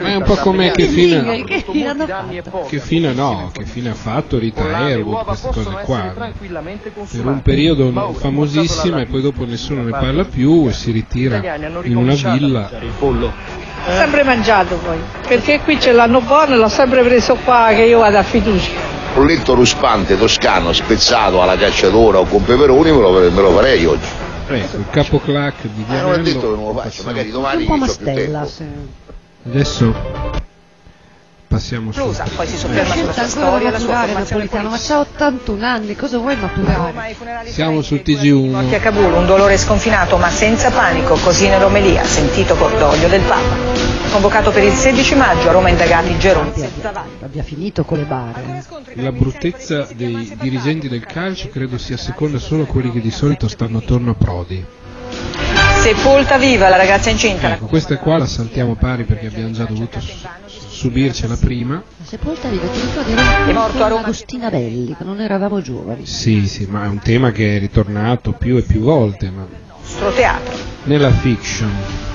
Ma 0.00 0.08
è 0.08 0.14
un 0.16 0.22
po' 0.24 0.36
come 0.36 0.70
che 0.72 0.86
fine, 0.88 1.44
che 1.44 1.64
fine 1.66 1.88
hanno 1.88 2.06
fatto? 2.06 2.66
Che 2.68 2.80
fine 2.80 3.12
no, 3.14 3.50
che 3.52 3.64
fine 3.64 3.90
ha 3.90 3.94
fatto 3.94 4.38
Rita 4.38 4.62
Hayworth, 4.64 5.24
queste 5.24 5.48
cose 5.52 5.70
qua. 5.84 6.14
Per 7.10 7.26
un 7.26 7.40
periodo 7.42 8.12
famosissima 8.12 9.00
e 9.00 9.06
poi 9.06 9.22
dopo 9.22 9.46
nessuno 9.46 9.82
ne 9.82 9.90
parla 9.90 10.24
più 10.24 10.68
e 10.68 10.72
si 10.72 10.90
ritira 10.90 11.56
in 11.82 11.96
una 11.96 12.14
villa. 12.14 12.70
Ho 13.88 13.92
sempre 13.96 14.22
mangiato 14.22 14.76
poi, 14.76 14.98
perché 15.26 15.60
qui 15.60 15.80
ce 15.80 15.92
l'hanno 15.92 16.20
buono 16.20 16.54
e 16.54 16.56
l'ho 16.58 16.68
sempre 16.68 17.02
preso 17.02 17.36
qua 17.42 17.68
che 17.70 17.82
io 17.84 18.00
vado 18.00 18.18
a 18.18 18.22
fiducia. 18.22 18.70
Un 19.14 19.24
letto 19.24 19.54
ruspante 19.54 20.18
toscano 20.18 20.74
spezzato 20.74 21.40
alla 21.40 21.56
cacciatora 21.56 22.18
o 22.18 22.24
con 22.26 22.44
peperoni 22.44 22.92
me 22.92 23.00
lo, 23.00 23.12
me 23.12 23.40
lo 23.40 23.50
farei 23.52 23.86
oggi. 23.86 24.06
Ecco, 24.48 24.76
il 24.76 24.84
capo 24.90 25.18
clac 25.20 25.62
di 25.62 25.84
Vianello. 25.86 26.12
Eh, 26.12 26.16
non 26.16 26.20
è 26.20 26.22
detto 26.22 26.50
che 26.50 26.56
non 26.56 26.74
lo 26.74 26.80
faccio, 26.80 27.02
magari 27.04 27.30
domani 27.30 27.66
un 27.66 27.78
po' 27.78 27.84
ho 27.84 27.94
più 27.94 28.04
tempo. 28.04 28.46
Se... 28.46 28.64
Adesso 29.46 29.94
passiamo 31.58 31.90
su. 31.92 32.00
Plusa, 32.00 32.24
poi 32.36 32.46
si 32.46 32.56
sofferma 32.56 32.94
sulla 32.94 33.12
sua 33.12 33.26
storia, 33.26 33.70
la 33.70 33.78
sua 33.78 34.06
Napolitano, 34.06 34.68
ma 34.70 34.78
c'ha 34.78 35.00
81 35.00 35.66
anni, 35.66 35.96
cosa 35.96 36.18
vuoi 36.18 36.36
maturare? 36.36 37.16
Siamo 37.46 37.82
sul 37.82 38.02
TG1. 38.04 38.64
Occhi 38.64 38.74
a 38.76 38.78
Kabul, 38.78 39.12
un 39.12 39.26
dolore 39.26 39.58
sconfinato 39.58 40.16
ma 40.16 40.30
senza 40.30 40.70
panico, 40.70 41.14
così 41.16 41.48
nell'omelia, 41.48 42.04
sentito 42.04 42.54
cordoglio 42.54 43.08
del 43.08 43.22
Papa. 43.22 43.56
Convocato 44.10 44.50
per 44.50 44.62
il 44.62 44.72
16 44.72 45.14
maggio 45.16 45.48
a 45.48 45.52
Roma 45.52 45.68
indagati 45.68 46.16
Geroni. 46.18 46.52
Abbia 47.20 47.42
finito 47.42 47.84
con 47.84 47.98
le 47.98 48.04
bare. 48.04 48.64
La 48.94 49.12
bruttezza 49.12 49.86
dei 49.94 50.36
dirigenti 50.40 50.88
del 50.88 51.04
calcio 51.04 51.48
credo 51.48 51.76
sia 51.76 51.96
seconda 51.96 52.38
solo 52.38 52.62
a 52.62 52.66
quelli 52.66 52.90
che 52.92 53.00
di 53.00 53.10
solito 53.10 53.48
stanno 53.48 53.78
attorno 53.78 54.12
a 54.12 54.14
Prodi. 54.14 54.64
Sepolta 55.80 56.38
viva 56.38 56.68
la 56.68 56.76
ragazza 56.76 57.10
incinta. 57.10 57.54
Ecco, 57.54 57.66
questa 57.66 57.96
qua 57.98 58.18
la 58.18 58.26
saltiamo 58.26 58.74
pari 58.74 59.04
perché 59.04 59.26
abbiamo 59.26 59.52
già 59.52 59.64
dovuto 59.64 60.00
subircela 60.78 61.36
prima. 61.36 61.82
Sepolta 62.04 62.48
viva, 62.48 62.68
ti 62.68 62.80
ricordi? 62.80 63.12
È 63.12 63.52
morto 63.52 63.82
a 63.82 63.88
Roma. 63.88 64.02
Agostina 64.02 64.48
Belli, 64.48 64.94
che 64.96 65.02
non 65.02 65.20
eravamo 65.20 65.60
giovani. 65.60 66.06
Sì, 66.06 66.46
sì, 66.46 66.66
ma 66.66 66.84
è 66.84 66.86
un 66.86 67.00
tema 67.00 67.32
che 67.32 67.56
è 67.56 67.58
ritornato 67.58 68.30
più 68.30 68.56
e 68.56 68.62
più 68.62 68.80
volte. 68.80 69.28
Ma... 69.30 69.44
Nostro 69.68 70.12
teatro. 70.12 70.56
Nella 70.84 71.10
fiction. 71.10 72.07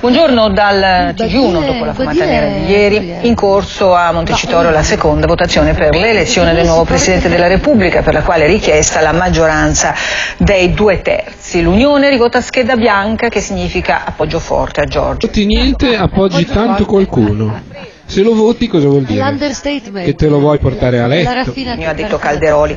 Buongiorno 0.00 0.48
dal 0.48 1.12
TG1 1.14 1.66
dopo 1.66 1.84
la 1.84 1.92
fumata 1.92 2.24
nera 2.24 2.46
di 2.46 2.70
ieri, 2.70 3.16
in 3.28 3.34
corso 3.34 3.94
a 3.94 4.10
Montecitorio 4.12 4.70
la 4.70 4.82
seconda 4.82 5.26
votazione 5.26 5.74
per 5.74 5.94
l'elezione 5.94 6.54
del 6.54 6.64
nuovo 6.64 6.84
Presidente 6.84 7.28
della 7.28 7.48
Repubblica 7.48 8.00
per 8.00 8.14
la 8.14 8.22
quale 8.22 8.44
è 8.44 8.46
richiesta 8.46 9.02
la 9.02 9.12
maggioranza 9.12 9.94
dei 10.38 10.72
due 10.72 11.02
terzi. 11.02 11.60
L'Unione 11.60 12.08
rivota 12.08 12.40
scheda 12.40 12.76
bianca 12.76 13.28
che 13.28 13.42
significa 13.42 14.06
appoggio 14.06 14.38
forte 14.38 14.80
a 14.80 14.84
Giorgio. 14.84 15.26
Tutti 15.26 15.44
niente, 15.44 15.94
appoggi 15.94 16.46
tanto 16.46 16.86
qualcuno. 16.86 17.60
Se 18.06 18.22
lo 18.22 18.34
voti 18.34 18.68
cosa 18.68 18.88
vuol 18.88 19.02
dire? 19.02 19.36
Che 19.36 20.14
te 20.14 20.28
lo 20.28 20.38
vuoi 20.38 20.58
portare 20.58 21.00
a 21.00 21.06
letto? 21.06 21.52
Mi 21.54 21.86
ha 21.86 21.92
detto 21.92 22.16
Calderoli. 22.16 22.74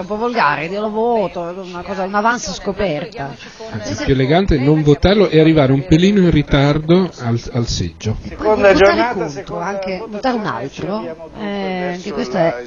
È 0.00 0.02
è 0.02 0.06
troppo 0.06 0.16
volgare, 0.16 0.64
io 0.64 0.80
lo 0.80 0.90
voto, 0.90 1.48
è 1.48 1.52
una 1.52 1.82
cosa, 1.82 2.04
un 2.04 2.14
avanzo 2.14 2.52
scoperta. 2.52 3.34
Anzi, 3.70 4.04
più 4.04 4.14
elegante 4.14 4.58
non 4.58 4.82
votarlo 4.82 5.28
e 5.28 5.38
arrivare 5.38 5.72
un 5.72 5.84
pelino 5.86 6.20
in 6.20 6.30
ritardo 6.30 7.10
al, 7.18 7.40
al 7.52 7.66
seggio. 7.66 8.16
Seconda 8.26 8.72
giornata, 8.72 9.28
seconda, 9.28 9.66
anche 9.66 10.02
votare 10.08 10.36
un 10.36 10.46
altro, 10.46 11.28
eh, 11.38 11.92
anche 11.92 12.12
questo 12.12 12.36
è, 12.38 12.64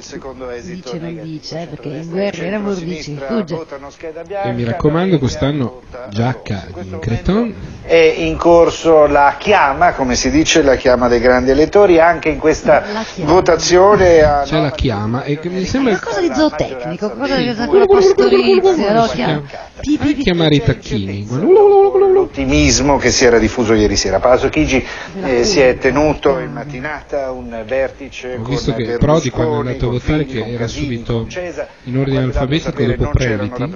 dice 0.62 0.98
non 0.98 1.20
dice, 1.22 1.66
perché 1.68 1.88
in 1.88 2.08
guerra 2.08 2.44
era 2.44 2.58
mordici, 2.58 3.18
fugge. 3.26 3.66
E 4.44 4.52
mi 4.52 4.62
raccomando 4.64 5.18
quest'anno 5.18 5.82
giacca 6.10 6.66
in 6.82 6.98
creton. 7.00 7.54
È 7.82 7.94
in 7.94 8.36
corso 8.36 9.06
la 9.06 9.34
chiama, 9.38 9.92
come 9.92 10.14
si 10.14 10.30
dice, 10.30 10.62
la 10.62 10.76
chiama 10.76 11.08
dei 11.08 11.20
grandi 11.20 11.50
elettori 11.50 11.98
anche 11.98 12.28
in 12.28 12.38
questa 12.38 12.82
votazione. 13.16 14.22
A... 14.22 14.42
C'è 14.44 14.60
la 14.60 14.70
chiama 14.70 15.24
e 15.24 15.38
mi 15.42 15.64
sembra 15.64 15.98
qualcosa 15.98 16.20
di 16.20 16.32
zootecnico, 16.32 17.12
qualcosa 17.24 17.62
di 17.62 17.68
quella 17.68 17.86
pastorizia, 17.86 19.32
no? 19.34 19.42
Chiamare 20.18 20.54
i 20.54 20.62
tacchini. 20.62 21.26
L'ottimismo 22.14 22.96
che 22.96 23.10
si 23.10 23.24
era 23.24 23.38
diffuso 23.38 23.74
ieri 23.74 23.96
sera. 23.96 24.18
Palazzo 24.20 24.48
Chigi 24.48 24.84
eh, 25.22 25.44
si 25.44 25.60
è 25.60 25.76
tenuto 25.78 26.38
in 26.38 26.52
mattinata 26.52 27.30
un 27.30 27.62
vertice. 27.66 28.36
Ho 28.40 28.44
visto 28.44 28.72
che 28.74 28.98
Prodi 28.98 29.30
quando 29.30 29.56
è 29.56 29.58
andato 29.58 29.88
a 29.88 29.90
votare 29.90 30.24
che 30.24 30.44
era 30.44 30.66
subito 30.66 31.26
in 31.84 31.98
ordine 31.98 32.22
alfabetico 32.22 32.82
dopo 32.82 33.10
Previti. 33.10 33.62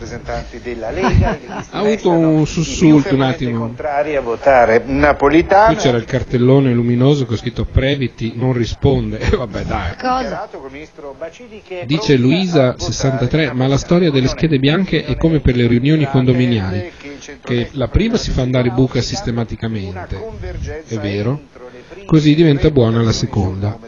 ha 1.70 1.78
avuto 1.78 2.10
un 2.10 2.46
sussulto 2.46 3.14
un 3.14 3.22
attimo. 3.22 3.74
a. 5.16 5.66
Qui 5.66 5.76
c'era 5.76 5.96
il 5.96 6.04
cartellone 6.04 6.72
luminoso 6.72 7.26
con 7.26 7.36
scritto 7.36 7.64
Previti 7.64 8.32
non 8.36 8.52
risponde, 8.52 9.18
vabbè 9.36 9.62
dai. 9.62 9.96
Cosa? 10.00 10.48
Dice 11.84 12.16
Luisa 12.16 12.74
63, 13.28 13.52
ma 13.52 13.66
la 13.66 13.76
storia 13.76 14.10
delle 14.10 14.28
schede 14.28 14.58
bianche 14.58 15.04
è 15.04 15.16
come 15.16 15.40
per 15.40 15.54
le 15.54 15.66
riunioni 15.66 16.06
condominiali, 16.06 16.90
che 17.44 17.68
la 17.72 17.88
prima 17.88 18.16
si 18.16 18.30
fa 18.30 18.42
andare 18.42 18.70
buca 18.70 19.00
sistematicamente, 19.00 20.16
è 20.86 20.96
vero, 20.98 21.40
così 22.06 22.34
diventa 22.34 22.70
buona 22.70 23.02
la 23.02 23.12
seconda. 23.12 23.78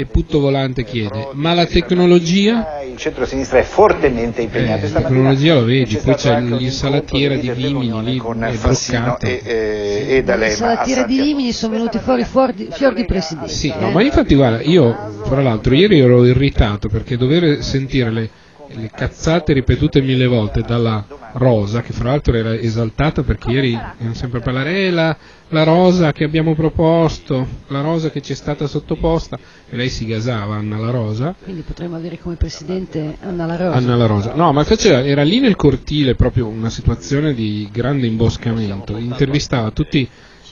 E 0.00 0.06
Putto 0.06 0.40
Volante 0.40 0.82
chiede, 0.82 1.28
ma 1.32 1.52
la 1.52 1.66
tecnologia? 1.66 2.80
Il 2.90 2.96
centro-sinistra 2.96 3.58
è 3.58 3.62
fortemente 3.62 4.40
impegnato. 4.40 4.86
Eh, 4.86 4.92
la 4.92 5.02
tecnologia 5.02 5.52
lo 5.52 5.64
vedi, 5.64 5.98
poi 6.02 6.14
c'è 6.14 6.40
l'insalatiera 6.40 7.34
di 7.34 7.50
Vimini 7.50 8.02
lì, 8.02 8.16
è 8.16 8.56
bloccata. 8.56 9.26
E, 9.26 9.42
e, 9.44 10.24
e 10.26 10.36
L'insalatiera 10.38 11.02
di 11.02 11.20
Vimini 11.20 11.52
sono 11.52 11.74
venuti 11.74 11.98
fuori 11.98 12.24
fuori, 12.24 12.68
fior 12.70 12.94
di 12.94 13.04
presidente. 13.04 13.52
Sì, 13.52 13.70
no, 13.78 13.90
ma 13.90 14.02
infatti 14.02 14.34
guarda, 14.34 14.62
io 14.62 14.96
fra 15.24 15.42
l'altro 15.42 15.74
ieri 15.74 16.00
ero 16.00 16.24
irritato 16.24 16.88
perché 16.88 17.18
dover 17.18 17.62
sentire 17.62 18.10
le 18.10 18.30
le 18.72 18.90
cazzate 18.94 19.52
ripetute 19.52 20.00
mille 20.00 20.26
volte 20.26 20.62
dalla 20.62 21.04
Rosa, 21.32 21.82
che 21.82 21.92
fra 21.92 22.10
l'altro 22.10 22.34
era 22.34 22.54
esaltata 22.54 23.22
perché 23.22 23.50
ieri 23.50 23.74
abbiamo 23.74 24.14
sempre 24.14 24.40
parlare, 24.40 24.86
eh, 24.86 24.90
la, 24.90 25.16
la 25.48 25.62
Rosa 25.62 26.12
che 26.12 26.24
abbiamo 26.24 26.54
proposto, 26.54 27.46
la 27.68 27.80
Rosa 27.80 28.10
che 28.10 28.20
ci 28.20 28.32
è 28.32 28.34
stata 28.34 28.66
sottoposta, 28.66 29.38
e 29.68 29.76
lei 29.76 29.88
si 29.88 30.06
gasava, 30.06 30.56
Anna 30.56 30.78
La 30.78 30.90
Rosa. 30.90 31.34
Quindi 31.42 31.62
potremmo 31.62 31.96
avere 31.96 32.18
come 32.18 32.36
presidente 32.36 33.16
Anna 33.20 33.46
La 33.46 33.56
Rosa. 33.56 33.76
Anna 33.76 33.96
La 33.96 34.06
Rosa. 34.06 34.34
No, 34.34 34.52
ma 34.52 34.64
faceva, 34.64 35.04
era 35.04 35.22
lì 35.22 35.40
nel 35.40 35.56
cortile 35.56 36.14
proprio 36.14 36.46
una 36.46 36.70
situazione 36.70 37.34
di 37.34 37.68
grande 37.72 38.06
imboscamento, 38.06 38.96
intervistava 38.96 39.70
tutti 39.70 40.08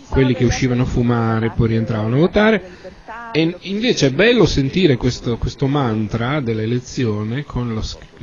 quelli 0.08 0.34
che 0.34 0.44
uscivano 0.44 0.82
a 0.82 0.86
fumare, 0.86 1.50
poi 1.50 1.68
rientravano 1.68 2.16
a 2.16 2.18
votare 2.18 2.62
e 3.32 3.56
invece 3.60 4.06
è 4.06 4.10
bello 4.10 4.46
sentire 4.46 4.96
questo, 4.96 5.36
questo 5.36 5.66
mantra 5.66 6.40
dell'elezione 6.40 7.44
con 7.44 7.74
lo, 7.74 7.82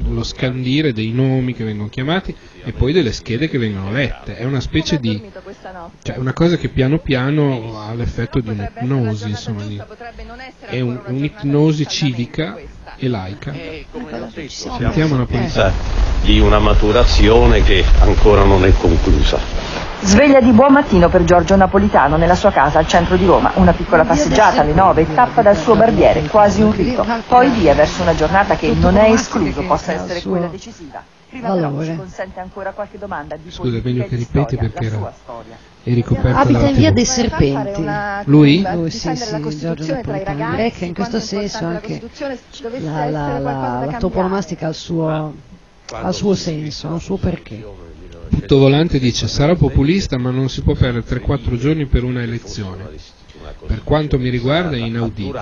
lo, 0.09 0.23
scandire 0.23 0.93
dei 0.93 1.11
nomi 1.11 1.53
che 1.53 1.63
vengono 1.63 1.89
chiamati 1.89 2.35
e 2.63 2.71
poi 2.71 2.91
delle 2.91 3.11
schede 3.11 3.47
che 3.47 3.57
vengono 3.57 3.91
lette. 3.91 4.35
È 4.37 4.43
una 4.45 4.59
specie 4.59 4.99
di. 4.99 5.21
cioè 6.01 6.17
una 6.17 6.33
cosa 6.33 6.57
che 6.57 6.69
piano 6.69 6.99
piano 6.99 7.79
ha 7.79 7.93
l'effetto 7.93 8.39
di 8.39 8.49
un'ipnosi, 8.49 9.29
insomma, 9.29 9.63
di, 9.65 9.81
è 10.61 10.79
un, 10.79 10.99
un'ipnosi 11.05 11.87
civica 11.87 12.57
e 12.97 13.07
laica. 13.07 13.53
Sentiamo 14.47 15.17
la 15.17 15.25
polizia. 15.25 15.73
Di 16.21 16.39
una 16.39 16.57
maturazione 16.57 17.61
che 17.61 17.83
ancora 17.99 18.43
non 18.43 18.65
è 18.65 18.71
conclusa. 18.73 19.64
Sveglia 20.01 20.39
di 20.39 20.51
buon 20.51 20.73
mattino 20.73 21.09
per 21.09 21.23
Giorgio 21.23 21.55
Napolitano 21.55 22.17
nella 22.17 22.35
sua 22.35 22.51
casa 22.51 22.79
al 22.79 22.87
centro 22.87 23.15
di 23.15 23.25
Roma. 23.25 23.51
Una 23.55 23.73
piccola 23.73 24.03
passeggiata 24.03 24.61
alle 24.61 24.73
nove, 24.73 25.05
tappa 25.13 25.41
dal 25.41 25.57
suo 25.57 25.75
barbiere, 25.75 26.21
quasi 26.27 26.61
un 26.61 26.71
rito. 26.75 27.05
Poi 27.27 27.49
via 27.49 27.73
verso 27.73 28.01
una 28.01 28.13
giornata 28.13 28.55
che 28.55 28.73
non 28.73 28.97
è 28.97 29.11
escluso 29.11 29.61
possa 29.63 29.93
essere 29.93 30.21
quella 30.21 30.47
decisiva. 30.47 31.01
Prima 31.29 31.49
allora. 31.49 31.69
però 31.69 31.83
ci 31.83 31.95
consente 31.97 32.39
ancora 32.39 32.71
qualche 32.71 32.97
domanda 32.97 33.35
di 33.35 33.51
Scusa, 33.51 33.77
è 33.77 33.81
meglio 33.83 34.05
che 34.05 34.15
ripeti 34.15 34.55
perché 34.55 34.85
era 34.85 35.13
è 35.83 35.93
ricoperto 35.93 36.37
Abita 36.37 36.67
in 36.67 36.75
via 36.75 36.91
dei 36.91 37.05
serpenti. 37.05 37.85
Lui? 38.25 38.65
Lui 38.73 38.89
sì, 38.89 39.15
sì, 39.15 39.57
Giorgio 39.57 39.93
Napolitano. 39.95 40.49
Direi 40.51 40.71
che 40.71 40.85
in 40.85 40.93
questo 40.93 41.19
senso 41.19 41.65
anche 41.65 42.01
la, 42.79 43.09
la, 43.09 43.39
la, 43.39 43.85
la 43.85 43.97
toponomastica 43.97 44.67
ha 44.67 44.69
il 44.69 44.75
suo, 44.75 45.33
ha 45.91 46.07
il 46.07 46.13
suo 46.13 46.35
senso, 46.35 46.89
ha 46.89 46.95
il 46.95 47.01
suo 47.01 47.17
perché. 47.17 47.63
Putto 48.29 48.57
Volante 48.57 48.99
dice 48.99 49.27
sarà 49.27 49.55
populista 49.55 50.17
ma 50.17 50.31
non 50.31 50.49
si 50.49 50.61
può 50.61 50.73
perdere 50.73 51.05
3-4 51.05 51.57
giorni 51.57 51.85
per 51.85 52.03
una 52.03 52.21
elezione. 52.21 52.89
Per 53.67 53.83
quanto 53.83 54.17
mi 54.17 54.29
riguarda 54.29 54.75
è 54.75 54.79
inaudito. 54.79 55.37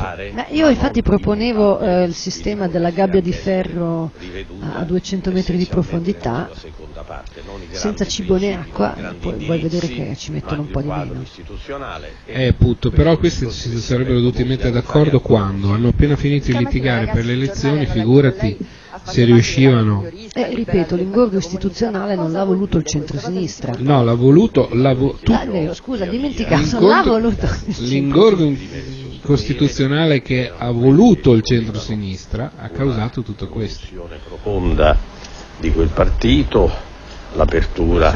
io 0.49 0.67
infatti 0.69 1.01
proponevo 1.01 1.79
eh, 1.79 2.03
il 2.03 2.13
sistema 2.13 2.67
della 2.67 2.89
gabbia 2.89 3.21
di 3.21 3.31
ferro 3.31 4.11
a 4.59 4.83
200 4.83 5.31
metri 5.31 5.57
di 5.57 5.65
profondità, 5.65 6.49
senza 7.71 8.05
cibo 8.05 8.37
né 8.37 8.55
acqua, 8.55 9.15
poi 9.19 9.45
vuoi 9.45 9.59
vedere 9.59 9.87
che 9.87 10.15
ci 10.17 10.31
mettono 10.31 10.61
un 10.61 10.69
po' 10.69 10.81
di 10.81 10.87
meno. 10.87 11.23
Eh 12.25 12.53
putto, 12.53 12.91
però 12.91 13.17
questi 13.17 13.49
si 13.49 13.77
sarebbero 13.79 14.19
dovuti 14.19 14.43
mettere 14.43 14.71
d'accordo 14.71 15.21
quando? 15.21 15.71
Hanno 15.71 15.89
appena 15.89 16.15
finito 16.15 16.47
di 16.47 16.57
litigare 16.57 17.07
per 17.07 17.23
le 17.23 17.33
elezioni, 17.33 17.85
figurati 17.85 18.57
se 19.03 19.23
riuscivano. 19.25 20.05
Eh, 20.33 20.55
ripeto, 20.55 20.95
l'ingorgo 20.95 21.37
istituzionale 21.37 22.15
non 22.15 22.31
l'ha 22.31 22.43
voluto 22.43 22.77
il 22.77 22.85
centro-sinistra. 22.85 23.73
No, 23.79 24.03
l'ha 24.03 24.13
voluto. 24.13 24.69
L'ha 24.73 24.93
vo- 24.93 25.17
tu- 25.21 25.31
ah, 25.31 25.73
scusa, 25.73 26.05
dimenticato, 26.05 26.87
l'ha 26.87 27.01
voluto. 27.03 27.47
L'ingorgo 27.79 28.53
costituzionale 29.21 30.21
che 30.21 30.51
ha 30.55 30.71
voluto 30.71 31.33
il 31.33 31.43
centro-sinistra 31.43 32.53
ha 32.57 32.69
causato 32.69 33.21
tutto 33.21 33.47
questo. 33.47 33.85
profonda 34.27 34.97
di 35.59 35.71
quel 35.71 35.89
partito, 35.89 36.69
l'apertura 37.33 38.13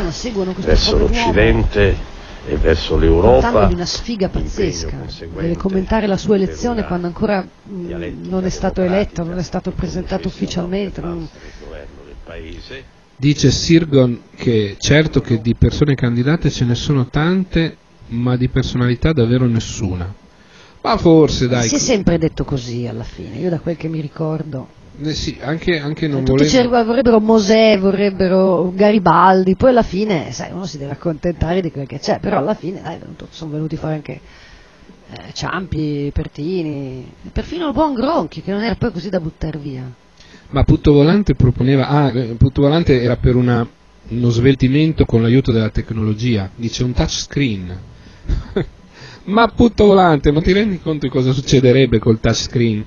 verso 0.57 0.97
l'Occidente 0.97 2.15
e 2.47 2.55
verso 2.55 2.97
l'Europa. 2.97 3.65
di 3.65 3.73
una 3.73 3.85
sfiga 3.85 4.29
pazzesca, 4.29 5.05
deve 5.35 5.57
commentare 5.57 6.07
la 6.07 6.15
sua 6.17 6.35
elezione 6.35 6.85
quando 6.85 7.07
ancora 7.07 7.41
mh, 7.41 8.27
non 8.29 8.45
è 8.45 8.49
stato 8.49 8.81
eletto, 8.81 9.23
non 9.23 9.37
è 9.37 9.43
stato 9.43 9.71
presentato 9.71 10.29
ufficialmente. 10.29 11.01
Non... 11.01 11.27
Dice 13.17 13.51
Sirgon 13.51 14.21
che 14.35 14.75
certo 14.79 15.21
che 15.21 15.41
di 15.41 15.55
persone 15.55 15.95
candidate 15.95 16.49
ce 16.49 16.65
ne 16.65 16.75
sono 16.75 17.07
tante, 17.07 17.77
ma 18.07 18.37
di 18.37 18.47
personalità 18.47 19.11
davvero 19.11 19.45
nessuna. 19.45 20.13
Ma 20.81 20.97
forse 20.97 21.47
dai. 21.47 21.67
Si 21.67 21.75
è 21.75 21.79
sempre 21.79 22.17
detto 22.17 22.45
così 22.45 22.87
alla 22.87 23.03
fine, 23.03 23.37
io 23.37 23.49
da 23.49 23.59
quel 23.59 23.75
che 23.75 23.89
mi 23.89 23.99
ricordo. 23.99 24.76
Eh 24.99 25.13
sì, 25.13 25.37
anche, 25.39 25.77
anche 25.77 26.07
non 26.07 26.23
Tutti 26.23 26.47
volevo... 26.47 26.83
vorrebbero 26.83 27.19
Mosè, 27.19 27.77
vorrebbero 27.77 28.71
Garibaldi, 28.73 29.55
poi 29.55 29.69
alla 29.69 29.83
fine, 29.83 30.31
sai, 30.31 30.51
uno 30.51 30.65
si 30.65 30.79
deve 30.79 30.93
accontentare 30.93 31.61
di 31.61 31.71
quel 31.71 31.85
che 31.85 31.99
c'è, 31.99 32.19
però 32.19 32.39
alla 32.39 32.55
fine, 32.55 32.81
dai, 32.81 32.97
sono 33.29 33.51
venuti 33.51 33.75
fuori 33.75 33.93
anche 33.93 34.19
eh, 35.09 35.33
Ciampi, 35.33 36.09
Pertini, 36.11 37.11
perfino 37.31 37.67
il 37.67 37.73
buon 37.73 37.93
Gronchi, 37.93 38.41
che 38.41 38.51
non 38.51 38.63
era 38.63 38.73
poi 38.73 38.91
così 38.91 39.09
da 39.09 39.19
buttare 39.19 39.59
via. 39.59 39.83
Ma 40.49 40.63
Putto 40.63 40.93
Volante 40.93 41.35
proponeva, 41.35 41.87
ah, 41.89 42.17
eh, 42.17 42.35
Putto 42.35 42.63
Volante 42.63 42.99
era 42.99 43.17
per 43.17 43.35
una, 43.35 43.67
uno 44.07 44.29
sveltimento 44.29 45.05
con 45.05 45.21
l'aiuto 45.21 45.51
della 45.51 45.69
tecnologia, 45.69 46.49
dice 46.55 46.83
un 46.83 46.93
touchscreen. 46.93 47.79
ma 49.25 49.47
Putto 49.49 49.85
Volante, 49.85 50.31
ma 50.31 50.41
ti 50.41 50.53
rendi 50.53 50.79
conto 50.81 51.05
di 51.05 51.11
cosa 51.11 51.33
succederebbe 51.33 51.99
col 51.99 52.19
touchscreen? 52.19 52.83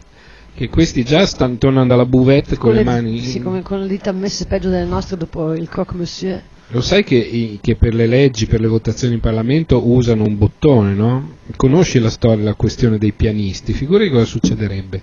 Che 0.61 0.69
questi 0.69 1.05
già 1.05 1.25
stanno 1.25 1.57
tornando 1.57 1.95
alla 1.95 2.05
buvette 2.05 2.59
con, 2.59 2.69
con 2.69 2.73
le, 2.73 2.79
le, 2.81 2.85
mani. 2.85 3.19
Sì, 3.21 3.40
come 3.40 3.62
con 3.62 3.81
le 3.81 3.88
dita 3.88 4.12
messe 4.12 4.45
peggio 4.45 4.69
delle 4.69 4.85
nostre 4.85 5.17
dopo 5.17 5.55
il 5.55 5.67
croque 5.71 5.97
monsieur. 5.97 6.43
Lo 6.69 6.83
sai 6.83 7.02
che, 7.02 7.59
che, 7.62 7.76
per 7.76 7.95
le 7.95 8.07
leggi, 8.07 8.45
per 8.45 8.61
le 8.61 8.67
votazioni 8.67 9.14
in 9.14 9.21
Parlamento 9.21 9.88
usano 9.88 10.25
un 10.25 10.37
bottone, 10.37 10.93
no? 10.93 11.37
Conosci 11.57 11.99
la 11.99 12.11
storia, 12.11 12.45
la 12.45 12.52
questione 12.52 12.99
dei 12.99 13.12
pianisti, 13.12 13.73
figuri 13.73 14.11
cosa 14.11 14.26
succederebbe. 14.26 15.00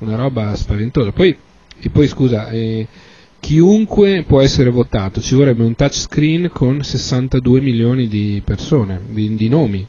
Una 0.00 0.16
roba 0.16 0.52
spaventosa. 0.56 1.12
Poi, 1.12 1.36
e 1.78 1.90
poi 1.90 2.08
scusa, 2.08 2.48
eh, 2.48 2.84
chiunque 3.38 4.24
può 4.26 4.40
essere 4.40 4.68
votato, 4.68 5.20
ci 5.20 5.36
vorrebbe 5.36 5.62
un 5.62 5.76
touchscreen 5.76 6.50
con 6.52 6.82
62 6.82 7.60
milioni 7.60 8.08
di 8.08 8.42
persone, 8.44 9.00
di, 9.10 9.32
di 9.36 9.48
nomi. 9.48 9.86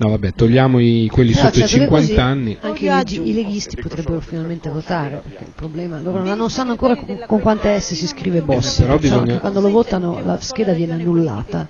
No, 0.00 0.10
vabbè, 0.10 0.32
togliamo 0.32 0.78
i, 0.78 1.08
quelli 1.10 1.32
no, 1.32 1.38
sotto 1.38 1.58
i 1.58 1.66
50 1.66 1.88
così, 1.88 2.14
anni. 2.20 2.56
Anche 2.60 2.86
i, 2.86 3.28
i, 3.28 3.34
leghisti 3.34 3.74
potrebbero 3.74 4.20
finalmente 4.20 4.68
votare, 4.68 5.20
perché 5.24 5.42
il 5.42 5.52
problema 5.56 5.98
loro 6.00 6.22
non 6.22 6.50
sanno 6.50 6.70
ancora 6.70 6.94
con, 6.94 7.24
con 7.26 7.40
quante 7.40 7.80
S 7.80 7.94
si 7.94 8.06
scrive 8.06 8.42
Bossi, 8.42 8.82
però 8.82 8.96
bisogna... 8.96 9.40
quando 9.40 9.60
lo 9.60 9.70
votano 9.70 10.20
la 10.24 10.38
scheda 10.40 10.72
viene 10.72 10.92
annullata. 10.92 11.66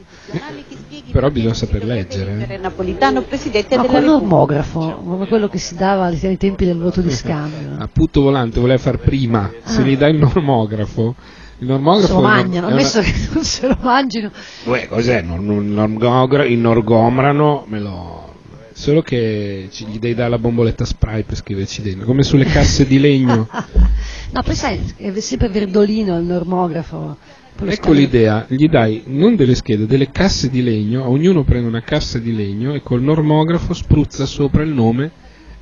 Però 1.11 1.30
bisogna 1.30 1.54
saper 1.54 1.85
leggere. 1.87 2.47
Eh. 2.47 2.58
Napolitano, 2.58 3.23
presidente 3.23 3.76
no, 3.76 3.82
della 3.82 4.00
normografo, 4.00 5.00
come 5.02 5.26
quello 5.26 5.49
che 5.49 5.56
si 5.56 5.75
dava 5.75 6.04
ai 6.04 6.37
tempi 6.37 6.66
del 6.66 6.76
voto 6.76 7.00
di 7.00 7.08
scambio. 7.11 7.76
A 7.78 7.88
Putto 7.90 8.20
Volante 8.20 8.61
voleva 8.61 8.78
far 8.78 8.99
prima, 8.99 9.50
se 9.64 9.80
ah. 9.80 9.85
gli 9.85 9.97
dai 9.97 10.12
il 10.12 10.18
normografo 10.18 11.14
il 11.61 11.67
normografo 11.67 12.07
se 12.07 12.12
lo 12.12 12.21
mangiano, 12.21 12.67
ammesso 12.69 12.99
una... 13.00 13.09
che 13.09 13.29
non 13.33 13.45
se 13.45 13.67
lo 13.67 13.79
mangino. 13.81 14.31
Uè, 14.65 14.87
cos'è? 14.87 15.21
Il 15.21 16.59
norgomrano 16.59 17.65
me 17.67 17.81
lo... 17.81 18.27
Solo 18.73 19.03
che 19.03 19.69
ci 19.73 19.87
gli 19.87 19.99
devi 19.99 20.15
dare 20.15 20.31
la 20.31 20.38
bomboletta 20.38 20.85
spray 20.85 21.25
per 21.25 21.37
scriverci 21.37 21.83
dentro, 21.83 22.07
come 22.07 22.23
sulle 22.23 22.45
casse 22.45 22.87
di 22.87 23.00
legno. 23.00 23.49
no, 24.31 24.43
poi 24.43 24.55
sai, 24.55 24.81
è 24.97 25.19
sempre 25.19 25.49
verdolino 25.49 26.17
il 26.17 26.25
normografo. 26.25 27.17
Ecco 27.61 27.91
l'idea, 27.91 28.47
gli 28.47 28.69
dai 28.69 29.03
non 29.07 29.35
delle 29.35 29.57
schede, 29.57 29.87
delle 29.87 30.12
casse 30.12 30.49
di 30.49 30.62
legno, 30.62 31.09
ognuno 31.09 31.43
prende 31.43 31.67
una 31.67 31.83
cassa 31.83 32.21
di 32.21 32.33
legno 32.37 32.73
e 32.73 32.83
col 32.83 33.03
normografo 33.03 33.75
spruzza 33.75 34.27
sopra 34.27 34.62
il 34.62 34.71
nome 34.71 35.11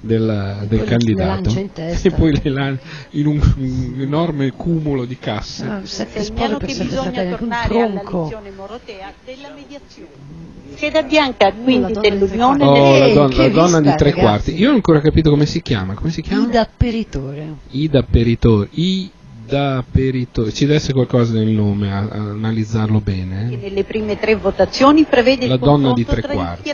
del, 0.01 0.67
del 0.69 0.85
candidato 0.85 1.51
e 1.75 2.11
poi 2.11 2.39
le 2.43 2.51
lan- 2.51 2.79
in 3.11 3.27
un, 3.27 3.55
un, 3.59 4.01
enorme 4.01 4.51
cumulo 4.53 5.05
di 5.05 5.19
casse. 5.19 5.67
Ah, 5.67 5.81
Segnalo 5.85 6.59
che 6.59 6.67
bisogna 6.67 7.25
tornare 7.25 7.81
alla 7.83 8.03
lezione 8.03 8.51
morotea 8.51 9.13
della 9.25 9.51
mediazione. 9.55 10.45
Scheda 10.75 11.03
bianca 11.03 11.53
quindi 11.53 11.93
dell'Unione 11.93 12.65
oh, 12.65 12.99
la 12.99 13.13
donna, 13.13 13.37
la 13.37 13.49
donna 13.49 13.81
di 13.81 13.95
tre 13.97 14.11
ragazzi. 14.11 14.21
quarti. 14.21 14.55
Io 14.55 14.65
non 14.65 14.73
ho 14.73 14.77
ancora 14.77 15.01
capito 15.01 15.31
come 15.31 15.47
si 15.47 15.63
chiama. 15.63 15.95
Come 15.95 16.11
si 16.11 16.23
chiama? 16.23 16.47
Ida 16.47 16.69
Peritore. 16.77 17.55
Ida 17.71 18.03
Peritore. 18.03 18.69
I 18.73 19.11
da 19.47 19.85
perito 19.89 20.51
ci 20.51 20.67
desse 20.67 20.93
qualcosa 20.93 21.33
nel 21.35 21.49
nome 21.49 21.93
a, 21.93 21.99
a 21.99 22.15
analizzarlo 22.31 23.01
bene 23.01 23.53
eh? 23.53 23.57
nelle 23.57 23.85
prime 23.85 24.19
tre 24.19 24.35
votazioni 24.35 25.05
prevede 25.05 25.47
la 25.47 25.55
il 25.55 25.61
donna 25.61 25.93
di 25.93 26.05
tre 26.05 26.21
quarti. 26.23 26.71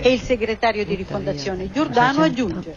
e 0.00 0.12
il 0.12 0.20
segretario 0.20 0.84
di 0.84 0.94
rifondazione. 0.94 1.70
Giordano 1.72 2.22
aggiunge. 2.22 2.74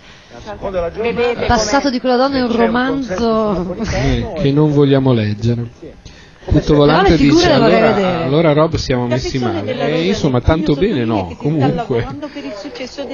Passato 1.48 1.90
di 1.90 2.00
quella 2.00 2.18
donna 2.18 2.38
è 2.38 2.42
un 2.42 2.56
romanzo 2.56 3.76
eh, 3.94 4.34
che 4.36 4.52
non 4.52 4.72
vogliamo 4.72 5.14
leggere 5.14 6.02
tutto 6.46 6.76
volante 6.76 7.16
dice 7.18 7.52
allora, 7.52 8.24
allora, 8.24 8.54
Rob 8.54 8.76
siamo 8.76 9.08
messi 9.08 9.40
male 9.40 9.74
e 9.80 10.08
insomma 10.08 10.42
tanto 10.42 10.76
bene 10.76 11.06
no 11.06 11.34
comunque. 11.38 12.06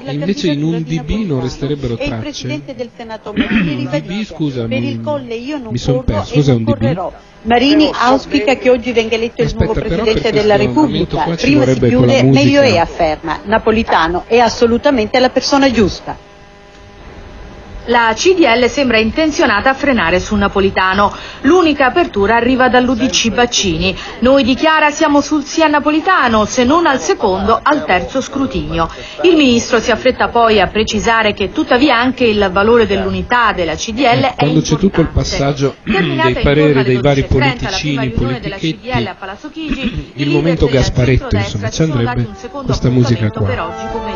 invece 0.07 0.51
in 0.51 0.63
un 0.63 0.83
DB 0.83 1.09
non 1.25 1.41
resterebbero 1.41 1.95
tracce. 1.95 2.47
un 2.47 3.89
DB 3.91 4.23
scusa 4.23 4.67
mi, 4.67 4.99
mi 5.69 5.77
sono 5.77 6.03
perso. 6.03 6.33
cos'è 6.33 6.53
un 6.53 6.63
DB? 6.63 7.11
Marini 7.41 7.89
auspica 7.93 8.55
che 8.57 8.69
oggi 8.69 8.91
venga 8.91 9.15
eletto 9.15 9.43
il 9.43 9.55
nuovo 9.57 9.73
Presidente 9.73 10.31
della 10.31 10.57
Repubblica. 10.57 11.23
prima 11.35 11.65
si 11.65 11.79
chiude 11.79 12.23
meglio 12.23 12.61
è 12.61 12.77
afferma 12.77 13.39
Napolitano 13.43 14.23
è 14.27 14.39
assolutamente 14.39 15.19
la 15.19 15.29
persona 15.29 15.71
giusta 15.71 16.27
la 17.89 18.13
CDL 18.15 18.69
sembra 18.69 18.99
intenzionata 18.99 19.71
a 19.71 19.73
frenare 19.73 20.19
su 20.19 20.36
Napolitano. 20.36 21.13
L'unica 21.41 21.88
apertura 21.88 22.36
arriva 22.36 22.69
dall'Udc 22.69 23.30
Baccini. 23.30 23.95
Noi 24.19 24.43
dichiara 24.43 24.91
siamo 24.91 25.21
sul 25.21 25.43
sia 25.43 25.67
Napolitano, 25.67 26.45
se 26.45 26.63
non 26.63 26.86
al 26.86 26.99
secondo, 26.99 27.60
al 27.62 27.86
terzo 27.86 28.21
scrutinio. 28.21 28.89
Il 29.23 29.36
ministro 29.36 29.80
si 29.80 29.91
affretta 29.91 30.30
poi 30.30 30.62
a 30.62 30.67
precisare 30.67 31.34
che 31.34 31.52
tuttavia 31.52 31.97
anche 31.97 32.25
il 32.25 32.49
valore 32.52 32.86
dell'unità 32.86 33.52
della 33.54 33.75
CDL 33.75 34.23
eh, 34.23 34.30
è 34.30 34.36
Quando 34.38 34.62
c'è 34.62 34.75
tutto 34.75 35.02
il 35.02 35.08
passaggio 35.08 35.75
dei 35.84 36.38
pareri 36.41 36.84
dei 36.84 37.02
vari 37.02 37.23
politicini, 37.23 38.10
politichetti, 38.10 38.89
il 40.15 40.30
momento 40.30 40.67
Gasparetto, 40.67 41.36
insomma, 41.36 41.69
ci 41.69 41.82
andrebbe 41.82 42.28
questa 42.65 42.89
musica 42.89 43.30
qua 43.32 44.08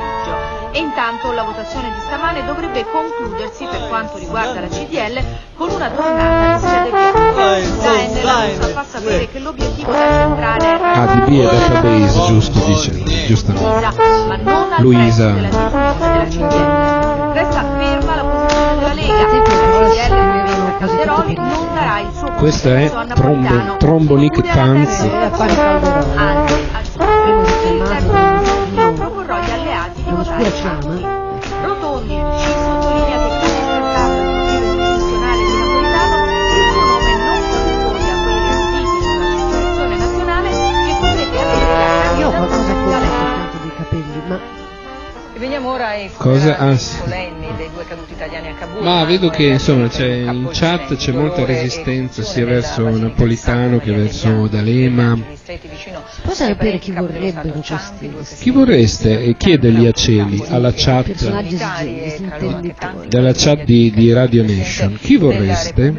e 0.73 0.79
intanto 0.79 1.31
la 1.31 1.43
votazione 1.43 1.93
di 1.93 1.99
stamane 1.99 2.43
dovrebbe 2.45 2.83
concludersi 2.89 3.65
per 3.69 3.87
quanto 3.87 4.17
riguarda 4.17 4.59
la 4.59 4.67
CDL 4.67 5.23
con 5.55 5.69
una 5.69 5.89
tornata 5.91 6.55
di 6.55 6.61
sede 6.65 6.89
bianca. 6.89 8.23
La 8.23 8.45
Enel 8.45 8.71
fa 8.71 8.83
sapere 8.83 9.29
che 9.29 9.37
l'obiettivo 9.37 9.91
da 9.91 10.09
centrale 10.09 10.65
è 10.65 10.81
ADB 10.81 11.29
e 11.29 11.43
database, 11.43 12.25
giusto, 12.25 12.59
dice, 12.65 13.03
giustamente. 13.27 13.69
Ma 14.27 14.35
non 14.37 14.73
al 14.73 14.81
Luisa. 14.81 15.31
della 15.31 15.47
della 15.49 16.25
CDL. 16.27 17.33
Resta 17.33 17.63
ferma 17.77 18.15
la 18.15 18.23
posizione 18.23 18.75
della 18.79 18.93
Lega. 18.93 19.31
Calderoli 20.79 21.35
non 21.35 21.67
darà 21.73 21.99
il 21.99 22.09
suo 22.17 22.31
Questa 22.31 22.75
è 22.75 22.91
trombo, 23.13 23.77
Trombonic 23.77 24.41
Tanz. 24.41 25.07
Alleati 30.31 30.61
di 30.61 30.73
votare 30.73 31.01
Rotondi 31.01 31.22
veniamo 45.43 45.71
ora 45.71 45.89
ai 45.89 46.09
Cosa? 46.15 46.57
Ah, 46.57 46.77
sì. 46.77 46.97
dei 47.05 47.69
due 47.73 47.83
caduti 47.85 48.13
italiani 48.13 48.47
a 48.47 48.53
Kabul. 48.53 48.81
Ma 48.81 49.03
vedo 49.03 49.29
che 49.29 49.43
insomma 49.43 49.89
c'è 49.89 50.07
in 50.07 50.49
chat 50.53 50.95
c'è 50.95 51.11
molta 51.11 51.43
resistenza 51.43 52.23
sia 52.23 52.45
verso 52.45 52.87
Napolitano 52.89 53.79
che 53.79 53.91
verso 53.91 54.47
D'Alema. 54.47 55.19
Può 56.21 56.33
sapere 56.33 56.79
chi 56.79 56.93
vorrebbero 56.93 57.59
questi? 57.59 58.09
Chi 58.39 58.51
vorreste? 58.51 59.35
Chiedergli 59.35 59.85
a 59.85 59.91
Celi, 59.91 60.41
alla 60.47 60.71
chat 60.73 61.11
della 63.07 63.33
chat 63.33 63.63
di, 63.63 63.91
di, 63.91 64.13
Radio 64.13 64.43
Nation. 64.43 64.97
Chi 65.01 65.17
vorreste? 65.17 65.93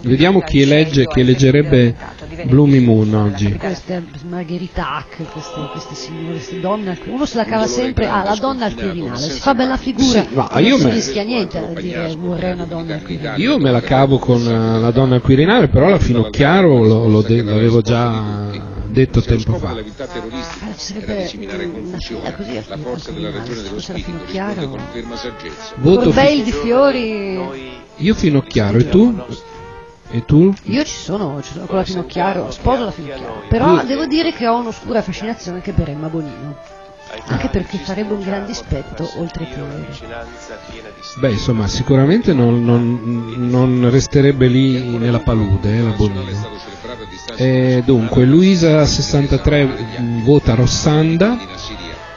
Vediamo 0.00 0.40
chi 0.40 0.60
elegge, 0.60 1.06
chi 1.06 1.20
eleggerebbe 1.20 1.94
Bloomy 2.44 2.80
Moon 2.80 3.14
oggi. 3.14 3.52
Queste 3.56 4.04
Margherita 4.28 5.04
queste, 5.16 5.68
queste 5.72 5.94
signore, 5.94 6.32
queste 6.34 6.60
donne, 6.60 6.98
uno 7.06 7.26
se 7.26 7.36
la 7.36 7.44
cava 7.44 7.66
sempre, 7.66 8.06
ah 8.06 8.24
la 8.24 8.34
donna 8.34 8.66
al 8.66 8.74
Quirinale, 8.74 9.18
si 9.18 9.40
fa 9.40 9.54
bella 9.54 9.76
figura, 9.76 10.26
sì, 10.26 10.68
non 10.68 10.78
si 10.78 10.90
rischia 10.90 11.22
niente 11.22 11.58
a 11.58 11.66
dire 11.72 12.14
vorrei 12.16 12.52
una 12.52 12.64
donna 12.64 12.94
al 12.94 13.02
Quirinale. 13.02 13.42
Io 13.42 13.58
me 13.58 13.70
la 13.70 13.80
cavo 13.80 14.18
con 14.18 14.40
eh, 14.46 14.80
la 14.80 14.90
donna 14.90 15.16
al 15.16 15.20
Quirinale, 15.22 15.68
però 15.68 15.88
la 15.88 15.98
Finocchiaro 15.98 16.82
lo, 16.82 17.08
lo 17.08 17.22
de- 17.22 17.42
l'avevo 17.42 17.80
già 17.80 18.50
detto 18.86 19.22
tempo 19.22 19.54
fa. 19.58 19.70
Ah, 19.70 20.72
sarebbe 20.74 21.30
una 21.82 21.98
fila 21.98 22.32
così 22.34 22.62
la 22.66 22.76
forza 22.76 23.10
della 23.10 23.30
ragione 23.30 23.62
dello 23.62 23.80
spirito 23.80 24.10
risponde 24.26 24.66
con 24.66 24.80
ferma 24.92 25.16
saggezza. 25.16 25.74
Voto 25.76 26.12
fi- 26.12 26.42
di 26.42 26.52
fiori. 26.52 27.40
Io 27.96 28.14
Finocchiaro 28.14 28.78
e 28.78 28.88
tu? 28.88 29.14
E 30.14 30.26
tu? 30.26 30.52
Io 30.64 30.84
ci 30.84 30.94
sono, 30.94 31.40
ci 31.42 31.54
sono 31.54 31.64
con 31.64 31.76
la 31.76 31.84
Finocchiaro, 31.84 32.50
sposo 32.50 32.84
la 32.84 32.90
Finocchiaro, 32.90 33.44
però 33.48 33.82
devo 33.82 34.04
dire 34.04 34.30
che 34.32 34.46
ho 34.46 34.58
un'oscura 34.58 35.00
fascinazione 35.00 35.56
anche 35.56 35.72
per 35.72 35.88
Emma 35.88 36.08
Bonino. 36.08 36.54
anche 37.28 37.48
perché 37.48 37.78
farebbe 37.78 38.12
un 38.12 38.20
gran 38.20 38.44
dispetto 38.44 39.08
oltre 39.16 39.46
che 39.46 39.60
Beh, 41.18 41.30
insomma, 41.30 41.66
sicuramente 41.66 42.34
non, 42.34 42.62
non, 42.62 43.34
non 43.38 43.88
resterebbe 43.90 44.48
lì 44.48 44.98
nella 44.98 45.20
palude, 45.20 45.78
eh, 45.78 45.82
la 45.82 45.90
Bonino. 45.92 46.24
Eh, 47.36 47.82
dunque, 47.86 48.26
Luisa 48.26 48.84
63 48.84 50.20
vota 50.24 50.54
Rossanda, 50.54 51.38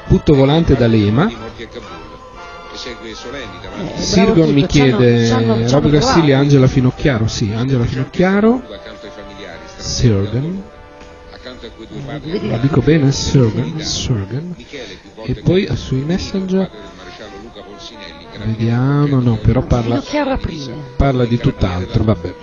Putto 0.05 0.33
Volante 0.35 0.75
da 0.75 0.87
Lema. 0.87 1.31
Eh, 2.87 4.01
Sirgon 4.01 4.53
mi 4.53 4.67
chiede 4.67 5.67
Rob 5.69 5.89
Grassilli 5.89 6.29
e 6.29 6.33
Angela 6.33 6.67
Finocchiaro, 6.67 7.27
sì, 7.27 7.51
Angela 7.51 7.83
Finocchiaro, 7.83 8.61
Sirgon, 9.77 10.63
la 12.47 12.57
dico 12.57 12.81
bene, 12.81 13.11
Sirgon, 13.11 13.81
Sirgon, 13.81 14.55
e 15.23 15.33
poi 15.35 15.67
sui 15.75 16.01
messenger? 16.01 16.69
vediamo, 18.45 19.19
no, 19.19 19.37
però 19.37 19.61
parla, 19.63 20.01
parla 20.95 21.25
di 21.25 21.37
tutt'altro, 21.37 22.03
vabbè. 22.03 22.35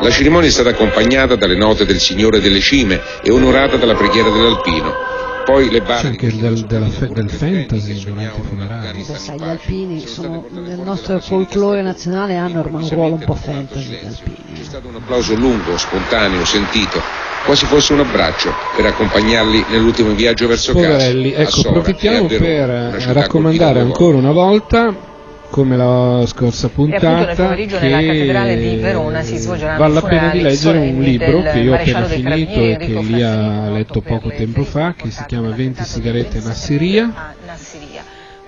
La 0.00 0.10
cerimonia 0.10 0.48
è 0.48 0.52
stata 0.52 0.70
accompagnata 0.70 1.34
dalle 1.34 1.56
note 1.56 1.84
del 1.84 1.98
Signore 1.98 2.40
delle 2.40 2.60
Cime 2.60 3.00
e 3.22 3.32
onorata 3.32 3.76
dalla 3.76 3.94
preghiera 3.94 4.28
dell'Alpino. 4.28 5.07
Poi 5.48 5.70
le 5.70 5.80
barre... 5.80 6.02
C'è 6.02 6.06
anche 6.08 6.36
del, 6.36 6.66
della, 6.66 6.88
del 7.08 7.30
fantasy 7.30 8.04
durante 8.04 8.36
i 8.36 8.42
funerali. 8.46 9.02
Sai, 9.02 9.38
gli 9.38 9.42
alpini 9.42 10.06
sono, 10.06 10.44
nel 10.50 10.78
nostro 10.80 11.18
folklore 11.20 11.80
nazionale 11.80 12.36
hanno 12.36 12.60
ormai 12.60 12.82
un 12.82 12.90
ruolo 12.90 13.14
un 13.14 13.24
po' 13.24 13.34
fantasy 13.34 13.88
gli 13.88 14.04
alpini. 14.04 14.36
C'è 14.58 14.62
stato 14.62 14.88
un 14.88 14.96
applauso 14.96 15.34
lungo, 15.36 15.78
spontaneo, 15.78 16.44
sentito, 16.44 17.00
quasi 17.46 17.64
fosse 17.64 17.94
un 17.94 18.00
abbraccio 18.00 18.52
per 18.76 18.84
accompagnarli 18.84 19.64
nell'ultimo 19.70 20.12
viaggio 20.12 20.46
verso 20.48 20.72
Poverelli, 20.72 21.32
casa. 21.32 21.48
ecco, 21.48 21.68
approfittiamo 21.70 22.26
per 22.26 22.68
raccomandare 22.68 23.80
ancora 23.80 24.18
una 24.18 24.32
volta 24.32 25.07
come 25.50 25.76
la 25.76 26.24
scorsa 26.26 26.68
puntata 26.68 27.34
che 27.34 27.66
nella 27.80 28.00
cattedrale 28.00 28.56
di 28.56 28.76
Verona 28.76 29.22
si 29.22 29.44
vale 29.46 29.94
la 29.94 30.02
pena 30.02 30.30
di 30.30 30.40
leggere 30.40 30.78
un 30.78 31.00
libro 31.00 31.42
che 31.42 31.58
io 31.58 31.72
ho 31.72 31.76
appena 31.76 32.04
finito 32.04 32.60
e 32.60 32.76
che 32.76 33.00
lì 33.00 33.22
ha 33.22 33.70
letto 33.70 34.00
poco 34.00 34.28
tempo 34.28 34.64
fa 34.64 34.94
che 34.94 35.10
si 35.10 35.24
chiama 35.26 35.50
20 35.50 35.82
sigarette 35.84 36.40
Nassiria 36.40 37.34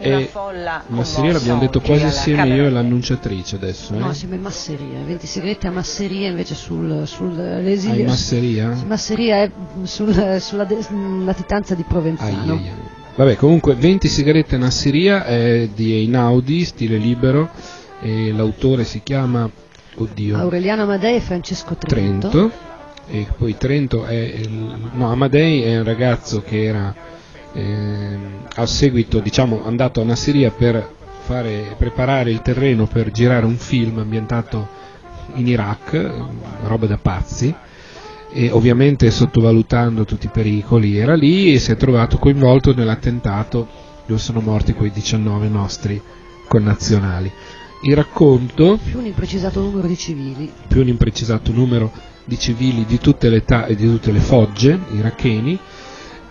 e 0.03 0.31
Masseria 0.87 1.33
l'abbiamo 1.33 1.61
detto 1.61 1.81
quasi 1.83 2.05
insieme 2.05 2.49
io 2.49 2.65
e 2.65 2.71
l'annunciatrice 2.71 3.57
adesso 3.57 3.93
eh? 3.93 3.99
no 3.99 4.15
sembra 4.15 4.39
Masseria 4.39 4.99
20 5.05 5.27
sigarette 5.27 5.67
a 5.67 5.71
Masseria 5.71 6.29
invece 6.31 6.55
sul, 6.55 7.03
sull'esilio 7.07 8.05
ah, 8.05 8.09
Masseria? 8.09 8.77
Masseria 8.87 9.43
è 9.43 9.51
sul, 9.83 10.39
sulla 10.41 10.67
latitanza 11.23 11.75
di 11.75 11.85
Provenzano 11.87 12.31
ai, 12.31 12.49
ai, 12.49 12.69
ai. 12.69 12.99
Vabbè, 13.15 13.37
comunque 13.37 13.75
20 13.75 14.09
sigarette 14.09 14.57
Nassiria 14.57 15.25
è 15.25 15.69
di 15.75 15.93
Einaudi, 15.93 16.65
stile 16.65 16.97
libero, 16.97 17.51
e 18.01 18.33
l'autore 18.33 18.85
si 18.85 19.03
chiama 19.03 19.51
oddio, 19.97 20.37
Aureliano 20.39 20.83
Amadei 20.83 21.17
e 21.17 21.21
Francesco 21.21 21.77
Trento. 21.77 22.29
Trento. 22.29 22.69
E 23.09 23.27
poi 23.37 23.57
Trento 23.57 24.05
è 24.05 24.15
il, 24.15 24.51
no, 24.93 25.11
Amadei 25.11 25.63
è 25.63 25.79
un 25.79 25.85
ragazzo 25.85 26.43
che 26.43 26.63
era 26.63 26.95
eh, 27.53 28.19
a 28.55 28.67
seguito, 28.67 29.19
diciamo, 29.19 29.65
andato 29.65 30.01
a 30.01 30.05
Nassiria 30.05 30.51
per 30.53 30.89
fare, 31.23 31.75
preparare 31.77 32.31
il 32.31 32.41
terreno 32.41 32.87
per 32.87 33.11
girare 33.11 33.45
un 33.45 33.57
film 33.57 33.99
ambientato 33.99 34.79
in 35.35 35.47
Iraq, 35.47 36.11
roba 36.63 36.87
da 36.87 36.99
pazzi 36.99 37.55
e 38.33 38.51
ovviamente 38.51 39.11
sottovalutando 39.11 40.05
tutti 40.05 40.27
i 40.27 40.31
pericoli 40.31 40.97
era 40.97 41.15
lì 41.15 41.53
e 41.53 41.59
si 41.59 41.73
è 41.73 41.77
trovato 41.77 42.19
coinvolto 42.19 42.75
nell'attentato 42.75 43.67
dove 44.07 44.21
sono 44.21 44.41
morti 44.41 44.73
quei 44.73 44.91
19 44.91 45.49
nostri 45.49 46.01
connazionali. 46.47 47.31
Il 47.83 47.97
racconto 47.97 48.79
più 48.83 48.99
un 48.99 49.07
imprecisato 49.07 49.61
numero 49.61 49.87
di 49.87 49.97
civili 49.97 50.51
più 50.69 50.83
un 50.83 50.89
imprecisato 50.89 51.53
numero 51.53 51.91
di 52.25 52.39
civili 52.39 52.85
di 52.85 52.99
tutte 52.99 53.29
le 53.29 53.37
età 53.37 53.67
e 53.67 53.75
di 53.75 53.87
tutte 53.87 54.13
le 54.13 54.21
fogge 54.21 54.79
iracheni 54.93 55.59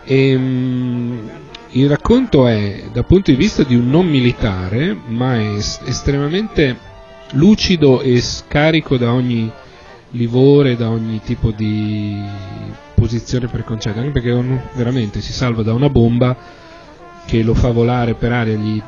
e, 0.04 0.36
um, 0.36 1.30
il 1.72 1.90
racconto 1.90 2.48
è 2.48 2.86
dal 2.92 3.06
punto 3.06 3.32
di 3.32 3.38
vista 3.38 3.64
di 3.64 3.76
un 3.76 3.90
non 3.90 4.08
militare 4.08 4.96
ma 5.08 5.36
è 5.36 5.56
estremamente 5.56 6.78
lucido 7.32 8.02
e 8.02 8.22
scarico 8.22 8.98
da 8.98 9.14
ogni 9.14 9.52
livore 10.12 10.76
da 10.76 10.90
ogni 10.90 11.22
tipo 11.24 11.52
di 11.52 12.22
posizione 12.96 13.48
preconcetta, 13.48 14.00
anche 14.00 14.12
perché 14.12 14.32
uno 14.32 14.62
veramente 14.74 15.22
si 15.22 15.32
salva 15.32 15.62
da 15.64 15.74
una 15.74 15.90
bomba 15.90 16.36
che 17.26 17.44
lo 17.44 17.54
fa 17.54 17.72
volare 17.72 18.16
per 18.16 18.32
aria, 18.32 18.56
gli, 18.56 18.82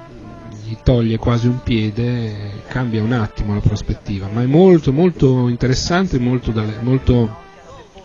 gli 0.66 0.78
toglie 0.84 1.18
quasi 1.18 1.48
un 1.48 1.62
piede, 1.64 2.64
cambia 2.68 3.04
un 3.04 3.14
attimo 3.14 3.54
la 3.54 3.60
prospettiva, 3.60 4.28
ma 4.32 4.42
è 4.42 4.48
molto 4.48 4.92
molto 4.92 5.48
interessante, 5.48 6.18
molto, 6.20 6.52
da, 6.52 6.64
molto 6.82 7.38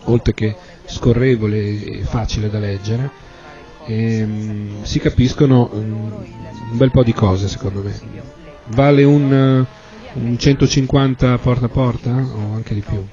oltre 0.05 0.33
che 0.33 0.55
scorrevole 0.85 1.83
e 1.83 2.03
facile 2.03 2.49
da 2.49 2.59
leggere. 2.59 3.25
E, 3.85 4.23
um, 4.23 4.83
si 4.83 4.99
capiscono 4.99 5.69
um, 5.73 6.11
un 6.71 6.77
bel 6.77 6.91
po' 6.91 7.03
di 7.03 7.13
cose 7.13 7.47
secondo 7.47 7.81
me. 7.81 7.99
Vale 8.67 9.03
un 9.03 9.65
150 10.37 11.37
porta 11.37 11.65
a 11.65 11.69
porta 11.69 12.09
o 12.09 12.53
anche 12.55 12.73
di 12.73 12.81
più? 12.81 13.05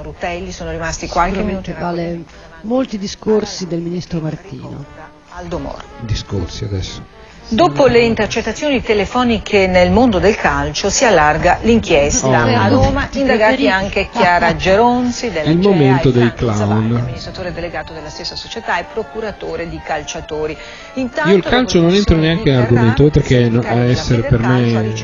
Rutelli 0.00 0.52
sono 0.52 0.70
rimasti 0.70 1.06
qualche 1.06 1.42
minuto. 1.42 1.72
Vale 1.78 2.24
molti 2.62 2.98
discorsi 2.98 3.66
del 3.66 3.80
ministro 3.80 4.20
Martino. 4.20 4.84
Aldo 5.30 5.58
Moro. 5.58 5.82
Discorsi 6.00 6.64
adesso. 6.64 7.20
Dopo 7.48 7.86
le 7.86 8.00
intercettazioni 8.00 8.80
telefoniche 8.80 9.66
nel 9.66 9.90
mondo 9.90 10.18
del 10.18 10.36
calcio 10.36 10.88
si 10.88 11.04
allarga 11.04 11.58
l'inchiesta. 11.62 12.26
Oh. 12.26 12.56
A 12.56 12.68
Roma 12.68 13.08
indagati 13.12 13.68
anche 13.68 14.08
Chiara 14.10 14.56
Geronzi 14.56 15.30
della 15.30 15.50
Il 15.50 15.58
momento 15.58 16.10
dei 16.10 16.32
clown. 16.32 16.96
amministratore 16.96 17.52
delegato 17.52 17.92
della 17.92 18.08
stessa 18.08 18.36
società 18.36 18.78
e 18.78 18.86
procuratore 18.90 19.68
di 19.68 19.78
calciatori. 19.84 20.56
Intanto 20.94 21.30
Io 21.30 21.36
il 21.36 21.42
calcio 21.42 21.80
non 21.80 21.92
entro 21.92 22.16
neanche 22.16 22.48
in 22.48 22.56
argomento, 22.56 23.04
oltre 23.04 23.20
che 23.22 23.50
a 23.52 23.74
essere 23.84 24.22
per 24.22 24.38
me 24.38 24.94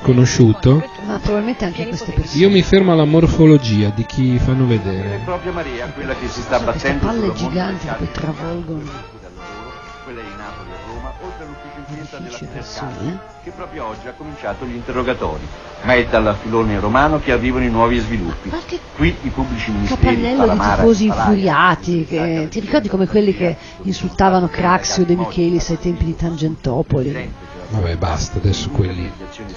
sconosciuto. 0.00 0.82
Ma 1.06 1.18
probabilmente 1.18 1.64
anche 1.64 1.86
queste 1.86 2.12
persone. 2.12 2.40
Io 2.40 2.50
mi 2.50 2.62
fermo 2.62 2.92
alla 2.92 3.04
morfologia 3.04 3.90
di 3.94 4.04
chi 4.04 4.38
fanno 4.38 4.66
vedere. 4.66 5.16
È 5.16 5.20
proprio 5.24 5.52
Maria 5.52 5.86
quella 5.86 6.14
che 6.14 6.28
si 6.28 6.40
sta 6.40 6.58
battendo. 6.58 7.06
Queste 7.06 7.20
palle 7.20 7.32
giganti 7.34 7.86
che 7.86 8.10
travolgono 8.10 9.18
quella 10.04 10.20
di 10.22 10.34
Napoli 10.36 10.70
a 10.70 10.92
Roma, 10.92 11.12
oltre 11.22 11.44
all'ufficio 11.44 11.78
inchiesta 11.86 12.18
della 12.18 12.36
Federcale, 12.36 13.18
che 13.44 13.50
proprio 13.50 13.86
oggi 13.86 14.08
ha 14.08 14.12
cominciato 14.16 14.64
gli 14.64 14.74
interrogatori. 14.74 15.46
Ma 15.82 15.94
è 15.94 16.06
dalla 16.06 16.34
filone 16.34 16.80
romano 16.80 17.20
che 17.20 17.32
arrivano 17.32 17.64
i 17.64 17.70
nuovi 17.70 17.98
sviluppi. 17.98 18.50
Qui 18.96 19.14
i 19.22 19.28
pubblici 19.28 19.70
ministeri 19.70 20.00
Capannello 20.00 20.52
di 20.52 20.58
tifosi 20.58 21.04
infuriati, 21.06 22.04
che... 22.06 22.48
ti 22.50 22.60
ricordi 22.60 22.88
come 22.88 23.06
quelli 23.06 23.34
che 23.34 23.56
insultavano 23.82 24.48
Craxio 24.48 25.04
De 25.04 25.14
Michelis 25.14 25.70
ai 25.70 25.78
tempi 25.78 26.04
di 26.04 26.16
Tangentopoli? 26.16 27.48
Vabbè, 27.70 27.96
basta, 27.96 28.38
adesso 28.38 28.68
quelli. 28.70 29.08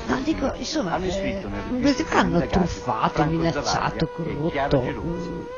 No, 0.05 0.21
dico, 0.23 0.53
insomma, 0.57 0.97
eh, 0.97 1.43
questi 1.81 2.03
qua 2.03 2.19
hanno 2.19 2.45
truffato, 2.45 3.25
minacciato, 3.25 4.07
corrotto. 4.07 4.83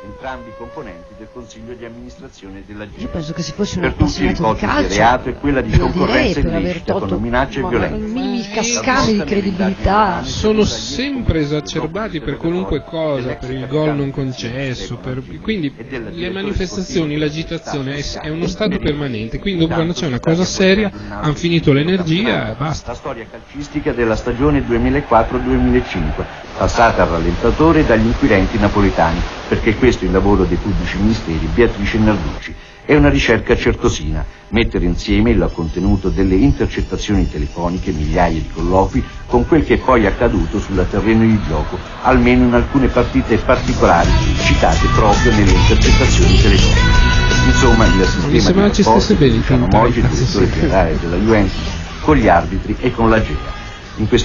Entrambi 0.05 0.49
i 0.49 0.53
componenti 0.57 1.13
del 1.17 1.27
consiglio 1.33 1.73
di 1.73 1.83
amministrazione 1.83 2.63
della 2.65 2.87
Io 2.95 3.09
penso 3.09 3.33
che 3.33 3.41
se 3.41 3.51
fosse 3.51 3.79
un 3.79 3.85
appassionato 3.85 4.53
di 4.53 4.59
calcio, 4.59 4.87
di 4.87 4.95
reato 4.95 5.29
è 5.29 5.35
quella 5.35 5.59
di 5.59 5.77
concorrenza 5.77 6.39
illecita 6.39 6.93
con 6.93 7.21
minacce 7.21 7.59
e 7.59 7.67
violenza. 7.67 7.95
Minimi 7.97 9.13
di 9.13 9.23
credibilità. 9.25 10.23
Sono 10.23 10.63
sempre 10.63 11.41
esacerbati 11.41 12.21
per 12.21 12.37
qualunque 12.37 12.83
cosa, 12.85 13.35
per 13.35 13.51
il 13.51 13.67
gol 13.67 13.95
non 13.95 14.11
concesso, 14.11 14.95
per... 14.95 15.21
quindi 15.41 15.73
le 16.11 16.29
manifestazioni, 16.29 17.17
l'agitazione 17.17 17.97
è, 17.97 18.19
è 18.21 18.29
uno 18.29 18.47
stato 18.47 18.77
permanente, 18.77 19.39
quindi 19.39 19.67
quando 19.67 19.91
c'è 19.91 20.07
una 20.07 20.21
cosa 20.21 20.45
seria 20.45 20.89
hanno 21.09 21.33
finito 21.33 21.73
l'energia 21.73 22.44
basta. 22.53 22.91
La 22.91 22.97
storia 22.97 23.25
calcistica 23.29 23.91
della 23.91 24.15
stagione 24.15 24.59
2004-2005, 24.61 26.23
passata 26.57 27.03
al 27.03 27.09
rallentatore 27.09 27.85
dagli 27.85 28.05
inquirenti 28.05 28.57
napoletani, 28.57 29.19
perché 29.47 29.75
questo 29.75 30.03
è 30.03 30.07
il 30.07 30.13
lavoro 30.13 30.43
dei 30.43 30.57
pubblici 30.57 30.97
ministeri 30.97 31.47
Beatrice 31.53 31.97
Narducci. 31.97 32.55
È 32.85 32.93
una 32.93 33.09
ricerca 33.09 33.55
certosina, 33.55 34.23
mettere 34.49 34.85
insieme 34.85 35.31
il 35.31 35.49
contenuto 35.51 36.09
delle 36.09 36.35
intercettazioni 36.35 37.27
telefoniche, 37.27 37.91
migliaia 37.91 38.39
di 38.39 38.49
colloqui, 38.53 39.03
con 39.25 39.47
quel 39.47 39.65
che 39.65 39.77
poi 39.77 40.03
è 40.03 40.07
accaduto 40.07 40.59
sul 40.59 40.85
terreno 40.87 41.23
di 41.23 41.39
gioco, 41.47 41.79
almeno 42.03 42.45
in 42.45 42.53
alcune 42.53 42.87
partite 42.89 43.37
particolari 43.37 44.09
citate 44.37 44.87
proprio 44.93 45.31
nelle 45.31 45.51
intercettazioni 45.51 46.39
telefoniche. 46.39 47.13
Insomma, 47.47 47.85
il 47.85 48.05
sistema 48.05 48.69
di 48.69 48.83
rapporti 48.83 49.35
Luciano 49.35 49.67
Moggi, 49.67 50.01
direttore 50.01 50.49
generale 50.53 50.99
della 50.99 51.15
Juventus, 51.17 51.83
con 52.05 52.15
gli 52.15 52.27
arbitri 52.27 52.77
e 52.79 52.91
con 52.91 53.09
la 53.09 53.19
GEA. 53.19 53.53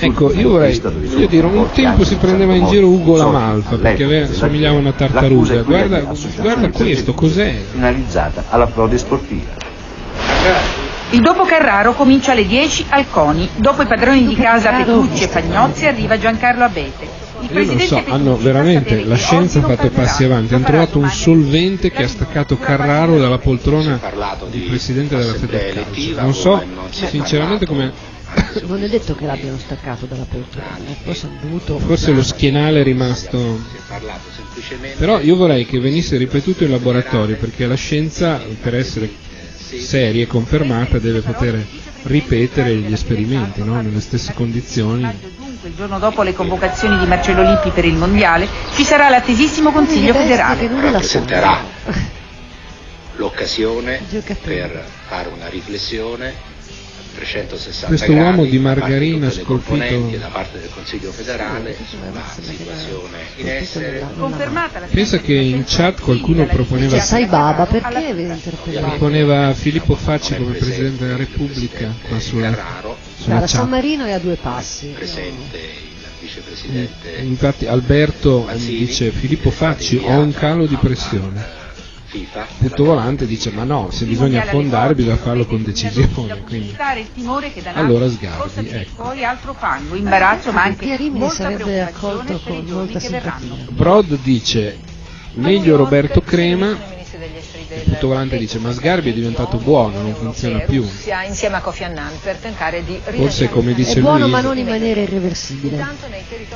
ecco, 0.01 0.33
io 0.35 0.51
vorrei 0.51 0.79
io 1.17 1.27
dire, 1.27 1.47
un 1.47 1.71
tempo 1.73 2.05
si 2.05 2.17
prendeva 2.17 2.55
in 2.55 2.67
giro 2.67 2.89
Ugo 2.89 3.17
la 3.17 3.27
Malfa 3.27 3.77
perché 3.77 4.05
aveva, 4.05 4.27
somigliava 4.27 4.77
a 4.77 4.79
una 4.79 4.93
tartaruga. 4.93 5.63
Guarda, 5.63 6.03
guarda 6.37 6.71
questo, 6.71 7.15
cos'è? 7.15 7.59
Finalizzata 7.73 8.45
alla 8.51 8.67
frode 8.67 8.99
sportiva. 8.99 9.69
Il 11.13 11.21
dopo 11.23 11.45
Carraro 11.45 11.95
comincia 11.95 12.33
alle 12.33 12.47
10 12.47 12.87
al 12.91 13.07
CONI. 13.11 13.49
Dopo 13.57 13.83
i 13.83 13.87
padroni 13.87 14.27
di 14.27 14.37
casa 14.37 14.71
Petrucci 14.73 15.25
e 15.25 15.29
Pagnozzi 15.29 15.87
arriva 15.87 16.19
Giancarlo 16.19 16.65
Abete. 16.65 17.20
Io 17.53 17.65
non 17.65 17.81
so, 17.81 18.03
hanno 18.07 18.37
veramente 18.37 19.05
la 19.05 19.17
scienza 19.17 19.61
ha 19.61 19.63
fatto 19.63 19.89
passi 19.91 20.25
avanti, 20.25 20.55
hanno 20.55 20.65
trovato 20.65 20.99
un 20.99 21.09
solvente 21.11 21.91
che 21.91 22.03
ha 22.05 22.09
staccato 22.09 22.57
Carraro 22.59 23.19
dalla 23.19 23.39
poltrona 23.39 23.99
di 24.51 24.61
presidente 24.61 25.17
della 25.17 25.33
Federcalcio. 25.35 26.21
Non 26.21 26.35
so 26.35 26.63
sinceramente 26.91 27.67
come 27.67 27.93
non 28.67 28.83
è 28.83 28.89
detto 28.89 29.15
che 29.17 29.27
l'abbiano 29.27 29.59
staccato 29.59 30.07
dalla 30.07 30.25
poltrona, 30.29 30.77
forse, 31.03 31.29
dovuto... 31.41 31.79
forse 31.79 32.13
lo 32.13 32.23
schienale 32.23 32.81
è 32.81 32.85
rimasto. 32.85 33.61
Però 34.99 35.19
io 35.21 35.37
vorrei 35.37 35.67
che 35.67 35.81
venisse 35.81 36.17
ripetuto 36.17 36.65
in 36.65 36.71
laboratorio 36.71 37.37
perché 37.37 37.67
la 37.67 37.75
scienza, 37.75 38.41
per 38.63 38.75
essere 38.77 39.11
seria 39.57 40.23
e 40.23 40.27
confermata, 40.27 40.99
deve 40.99 41.21
poter 41.21 41.65
ripetere 42.05 42.75
gli 42.77 42.93
esperimenti 42.93 43.63
no? 43.63 43.81
nelle 43.81 44.01
stesse 44.01 44.33
condizioni. 44.33 45.09
Il 45.63 45.75
giorno 45.75 45.99
dopo 45.99 46.23
le 46.23 46.33
convocazioni 46.33 46.97
di 46.97 47.05
Marcello 47.05 47.43
Lippi 47.43 47.71
per 47.71 47.85
il 47.85 47.95
Mondiale 47.95 48.49
ci 48.75 48.83
sarà 48.83 49.11
l'attesissimo 49.11 49.73
Consiglio 49.73 50.15
federale. 50.15 50.67
Rappresenterà 50.69 51.63
l'occasione 53.17 54.01
per 54.43 54.87
fare 55.07 55.29
una 55.29 55.49
riflessione 55.49 56.29
360 56.29 56.60
questo 57.87 58.13
uomo 58.13 58.45
di 58.45 58.59
margarina 58.59 59.31
scolpito 59.31 60.17
da 60.19 60.29
parte 60.29 60.61
del 60.61 60.71
Consiglio 60.73 61.11
federale 61.11 61.77
sulla 61.89 62.23
situazione 62.41 63.19
in 63.37 63.49
essere 63.49 64.07
pensa 64.91 65.19
che 65.19 65.35
in 65.35 65.65
chat 65.67 66.01
qualcuno 66.01 66.47
proponeva 66.47 66.99
sai 67.01 67.27
Baba 67.27 67.67
perché 67.67 68.39
proponeva 68.81 69.53
Filippo 69.55 69.95
Facci 69.97 70.37
come 70.37 70.55
Presidente 70.55 71.05
della 71.05 71.17
Repubblica 71.17 71.93
qua 72.09 72.21
sulla, 72.21 72.57
sulla 73.17 73.47
San 73.47 73.69
Marino 73.69 74.05
è 74.05 74.13
a 74.13 74.19
due 74.19 74.37
passi. 74.37 74.89
Presente 74.89 75.59
il 75.59 76.09
vicepresidente 76.21 77.17
infatti 77.23 77.67
Alberto 77.67 78.49
dice 78.55 79.11
Filippo 79.11 79.51
Facci 79.51 80.01
ho 80.03 80.19
un 80.19 80.33
calo 80.33 80.67
di 80.67 80.77
pressione 80.77 81.60
FIFA. 82.11 82.47
Punto 82.59 82.85
volante 82.85 83.25
dice 83.25 83.53
ma 83.53 83.63
no, 83.63 83.89
se 83.91 84.05
bisogna 84.05 84.43
affondare 84.43 84.95
bisogna 84.95 85.17
farlo 85.17 85.47
con 85.47 85.63
decisione. 85.63 86.43
Quindi. 86.45 86.77
Allora 87.75 88.09
Sgarbi, 88.11 88.69
ecco. 88.69 89.03
Poi 89.05 89.25
altro 89.25 89.55
fango, 89.55 89.95
imbarazzo 89.95 90.51
ma 90.51 90.65
anche 90.65 90.97
Rimini 90.97 91.31
sarebbe 91.31 91.81
accolto 91.83 92.41
con 92.41 92.65
molta 92.67 92.99
simpatia. 92.99 93.67
Brod 93.71 94.19
dice 94.23 94.79
meglio 95.35 95.77
Roberto 95.77 96.21
Crema 96.21 96.99
tutto 97.85 98.09
volante 98.09 98.37
dice 98.37 98.59
ma 98.59 98.73
Sgarbi 98.73 99.11
è 99.11 99.13
diventato 99.13 99.57
buono, 99.59 100.03
non 100.03 100.15
funziona 100.15 100.61
più. 100.61 100.87
Insieme 101.27 101.57
a 101.57 101.61
Kofi 101.61 101.85
Annan 101.85 102.13
per 102.23 102.37
tentare 102.37 102.85
di 102.85 103.01
Forse 103.03 103.49
come 103.49 103.75
dice 103.75 103.99
è 103.99 104.01
buono 104.01 104.21
lui, 104.25 104.31
ma 104.31 104.41
non 104.41 104.59
in 104.59 104.67
maniera 104.67 105.01
irreversibile. 105.01 105.85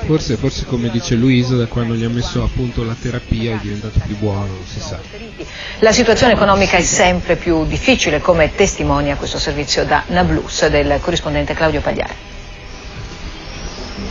Forse, 0.04 0.36
forse 0.36 0.64
come 0.64 0.90
dice 0.90 1.14
Luisa 1.14 1.56
da 1.56 1.66
quando 1.66 1.94
gli 1.94 2.04
ha 2.04 2.08
messo 2.08 2.42
appunto 2.42 2.82
la 2.84 2.96
terapia 3.00 3.54
è 3.54 3.58
diventato 3.60 4.00
più 4.04 4.16
buono, 4.16 4.46
non 4.46 4.64
si 4.66 4.80
sa. 4.80 5.00
La 5.80 5.92
situazione 5.92 6.32
economica 6.32 6.76
è 6.76 6.82
sempre 6.82 7.36
più 7.36 7.64
difficile 7.66 8.20
come 8.20 8.54
testimonia 8.54 9.16
questo 9.16 9.38
servizio 9.38 9.84
da 9.84 10.04
Nablus 10.08 10.66
del 10.66 10.98
corrispondente 11.00 11.54
Claudio 11.54 11.80
Pagliari. 11.80 12.14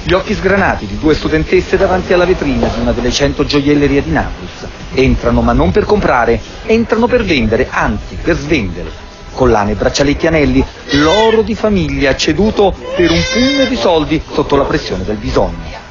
Gli 0.05 0.11
occhi 0.11 0.33
sgranati 0.33 0.85
di 0.85 0.99
due 0.99 1.13
studentesse 1.15 1.77
davanti 1.77 2.11
alla 2.11 2.25
vetrina 2.25 2.67
di 2.67 2.81
una 2.81 2.91
delle 2.91 3.09
cento 3.09 3.45
gioiellerie 3.45 4.03
di 4.03 4.11
Naples. 4.11 4.67
Entrano 4.95 5.41
ma 5.41 5.53
non 5.53 5.71
per 5.71 5.85
comprare, 5.85 6.41
entrano 6.65 7.07
per 7.07 7.23
vendere, 7.23 7.67
anzi 7.69 8.17
per 8.21 8.35
svendere. 8.35 8.91
Collane, 9.31 9.75
braccialetti, 9.75 10.27
anelli, 10.27 10.63
l'oro 10.91 11.41
di 11.41 11.55
famiglia 11.55 12.15
ceduto 12.17 12.75
per 12.95 13.09
un 13.11 13.21
pugno 13.31 13.65
di 13.65 13.75
soldi 13.77 14.21
sotto 14.33 14.57
la 14.57 14.65
pressione 14.65 15.05
del 15.05 15.15
bisogno. 15.15 15.82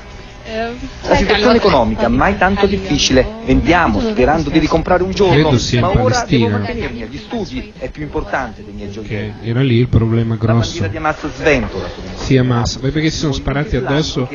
La 0.52 1.16
situazione 1.16 1.56
economica 1.56 2.08
mai 2.08 2.36
tanto 2.36 2.66
difficile, 2.66 3.26
vendiamo 3.44 4.00
sperando 4.00 4.50
di 4.50 4.58
ricomprare 4.58 5.02
un 5.02 5.12
giorno, 5.12 5.50
ma 5.80 5.90
ora 6.02 6.24
devo 6.28 6.48
mantenermi 6.48 7.02
agli 7.02 7.16
studi, 7.16 7.72
è 7.78 7.88
più 7.88 8.02
importante 8.02 8.62
dei 8.62 8.74
miei 8.74 8.90
gioielli. 8.90 9.34
Che 9.40 9.48
era 9.48 9.62
lì 9.62 9.76
il 9.76 9.88
problema 9.88 10.36
grosso. 10.36 10.82
La 10.82 10.88
di 10.88 10.96
Hamas 10.98 11.26
sventola. 11.36 11.88
Sì, 12.14 12.36
Hamas, 12.36 12.76
perché 12.76 13.08
si 13.10 13.18
sono 13.18 13.32
sparati 13.32 13.76
addosso 13.76 14.28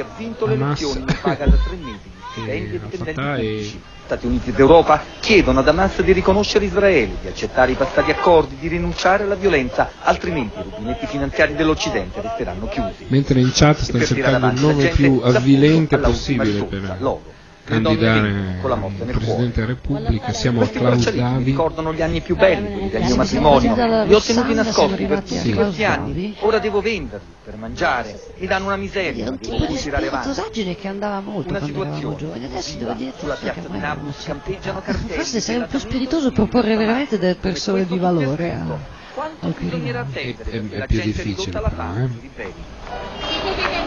Hamas. 0.46 0.82
e 2.46 2.80
Fatah 2.90 3.38
e 3.38 3.72
Stati 4.08 4.26
Uniti 4.26 4.54
d'Europa 4.54 5.04
chiedono 5.20 5.60
ad 5.60 5.68
Hamas 5.68 6.02
di 6.02 6.14
riconoscere 6.14 6.64
Israele, 6.64 7.18
di 7.20 7.28
accettare 7.28 7.74
i 7.74 7.76
passati 7.76 8.10
accordi, 8.10 8.56
di 8.56 8.70
rinunciare 8.70 9.24
alla 9.24 9.36
violenza, 9.36 9.90
altrimenti 10.00 10.60
i 10.60 10.64
rubinetti 10.64 11.06
finanziari 11.08 11.56
dell'Occidente 11.56 12.22
resteranno 12.22 12.68
chiusi. 12.68 13.08
Mentre 13.10 13.42
in 13.42 13.52
chat 13.54 13.76
stanno 13.80 14.06
cercando 14.06 14.48
il 14.48 14.62
nome 14.62 14.88
più 14.92 15.20
avvilente 15.22 15.98
possibile 15.98 16.64
per 16.64 16.96
loro 17.00 17.36
candidare 17.68 18.60
Presidente 18.62 19.60
della 19.60 19.68
Repubblica, 19.68 20.32
siamo 20.32 20.62
a 20.62 20.68
Klaus 20.68 21.12
Davi. 21.12 21.44
ricordano 21.44 21.94
gli 21.94 22.02
anni 22.02 22.22
più 22.22 22.36
belli, 22.38 22.72
quelli 22.72 22.90
del 22.90 23.04
mio 23.04 23.16
matrimonio. 23.18 24.06
Li 24.06 24.14
ho 24.14 24.22
tenuti 24.22 24.54
nascosti 24.54 25.06
per 25.06 25.22
tutti 25.22 25.54
questi 25.54 25.84
anni. 25.84 26.36
Ora 26.40 26.60
devo 26.60 26.80
venderli 26.82 27.26
per 27.44 27.58
mangiare 27.58 28.20
e 28.38 28.48
danno 28.48 28.66
una 28.68 28.78
miseria. 28.78 29.32
Tipo 29.32 29.66
di 29.66 29.78
spiritosaggine 29.78 30.76
che 30.76 30.88
andava 30.88 31.20
molto 31.20 31.50
una 31.50 31.60
quando 31.60 31.82
eravamo 31.82 32.16
giovani. 32.16 32.46
Adesso 32.46 32.78
devo 32.78 32.94
dire 32.94 33.14
sulla 33.18 33.36
piazza 33.36 33.68
di 33.68 33.78
Napoli 33.78 34.12
campeggiano 34.24 34.82
cartelli. 34.82 35.14
Forse 35.14 35.40
sarebbe 35.42 35.66
più 35.66 35.80
spiritoso 35.80 36.32
proporre 36.32 36.76
veramente 36.78 37.20
delle 37.20 37.36
persone 37.36 37.86
di 37.86 37.98
valore 37.98 38.54
a, 38.54 38.78
al 39.42 39.54
Quirinale. 39.54 40.08
È, 40.14 40.36
è, 40.36 40.70
è 40.70 40.86
più 40.86 41.02
difficile 41.02 41.60
però, 41.60 41.96
eh? 41.96 43.87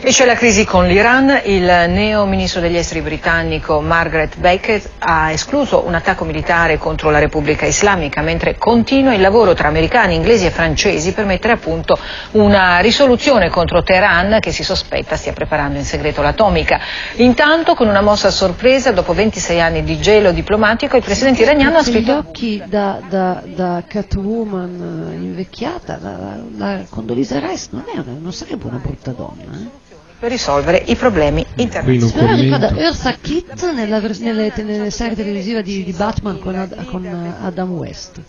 E 0.00 0.12
c'è 0.12 0.24
la 0.26 0.36
crisi 0.36 0.64
con 0.64 0.86
l'Iran, 0.86 1.40
il 1.46 1.64
neo 1.64 2.24
ministro 2.24 2.60
degli 2.60 2.76
esteri 2.76 3.00
britannico 3.00 3.80
Margaret 3.80 4.38
Beckett 4.38 4.90
ha 5.00 5.32
escluso 5.32 5.84
un 5.84 5.92
attacco 5.92 6.24
militare 6.24 6.78
contro 6.78 7.10
la 7.10 7.18
Repubblica 7.18 7.66
Islamica, 7.66 8.22
mentre 8.22 8.56
continua 8.56 9.12
il 9.12 9.20
lavoro 9.20 9.54
tra 9.54 9.66
americani, 9.66 10.14
inglesi 10.14 10.46
e 10.46 10.50
francesi 10.50 11.12
per 11.12 11.24
mettere 11.24 11.54
a 11.54 11.56
punto 11.56 11.98
una 12.32 12.78
risoluzione 12.78 13.50
contro 13.50 13.82
Teheran 13.82 14.38
che 14.38 14.52
si 14.52 14.62
sospetta 14.62 15.16
stia 15.16 15.32
preparando 15.32 15.78
in 15.78 15.84
segreto 15.84 16.22
l'atomica. 16.22 16.78
Intanto, 17.16 17.74
con 17.74 17.88
una 17.88 18.00
mossa 18.00 18.28
a 18.28 18.30
sorpresa, 18.30 18.92
dopo 18.92 19.12
26 19.12 19.60
anni 19.60 19.82
di 19.82 19.98
gelo 20.00 20.30
diplomatico, 20.30 20.96
il 20.96 21.02
presidente 21.02 21.42
iraniano 21.42 21.78
ha 21.78 21.82
scritto... 21.82 22.12
Gli 22.12 22.16
occhi 22.16 22.62
da, 22.66 23.00
da, 23.06 23.42
da 23.44 23.82
Catwoman 23.84 25.16
invecchiata, 25.20 25.98
la, 26.00 26.38
la 26.56 26.84
Condoleezza 26.88 27.40
Rice 27.40 27.66
non, 27.72 27.82
è 27.92 27.98
una, 27.98 28.16
non 28.16 28.32
sarebbe 28.32 28.64
una 28.66 28.78
brutta 28.80 29.10
donna. 29.10 29.42
Eh? 29.42 29.87
Per 30.18 30.30
risolvere 30.30 30.82
i 30.86 30.96
problemi 30.96 31.44
internazionali. 31.56 32.48
Però 32.48 32.58
ricorda 32.58 32.76
Eartha 32.76 33.12
Kitt 33.20 33.72
nella, 33.72 34.00
nelle, 34.00 34.52
nelle, 34.56 34.90
serie 34.90 35.14
televisive 35.14 35.62
di, 35.62 35.84
di 35.84 35.92
Batman 35.92 36.38
con, 36.40 36.84
con 36.90 37.06
Adam 37.40 37.70
West. 37.72 38.20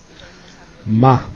Ma 0.83 1.27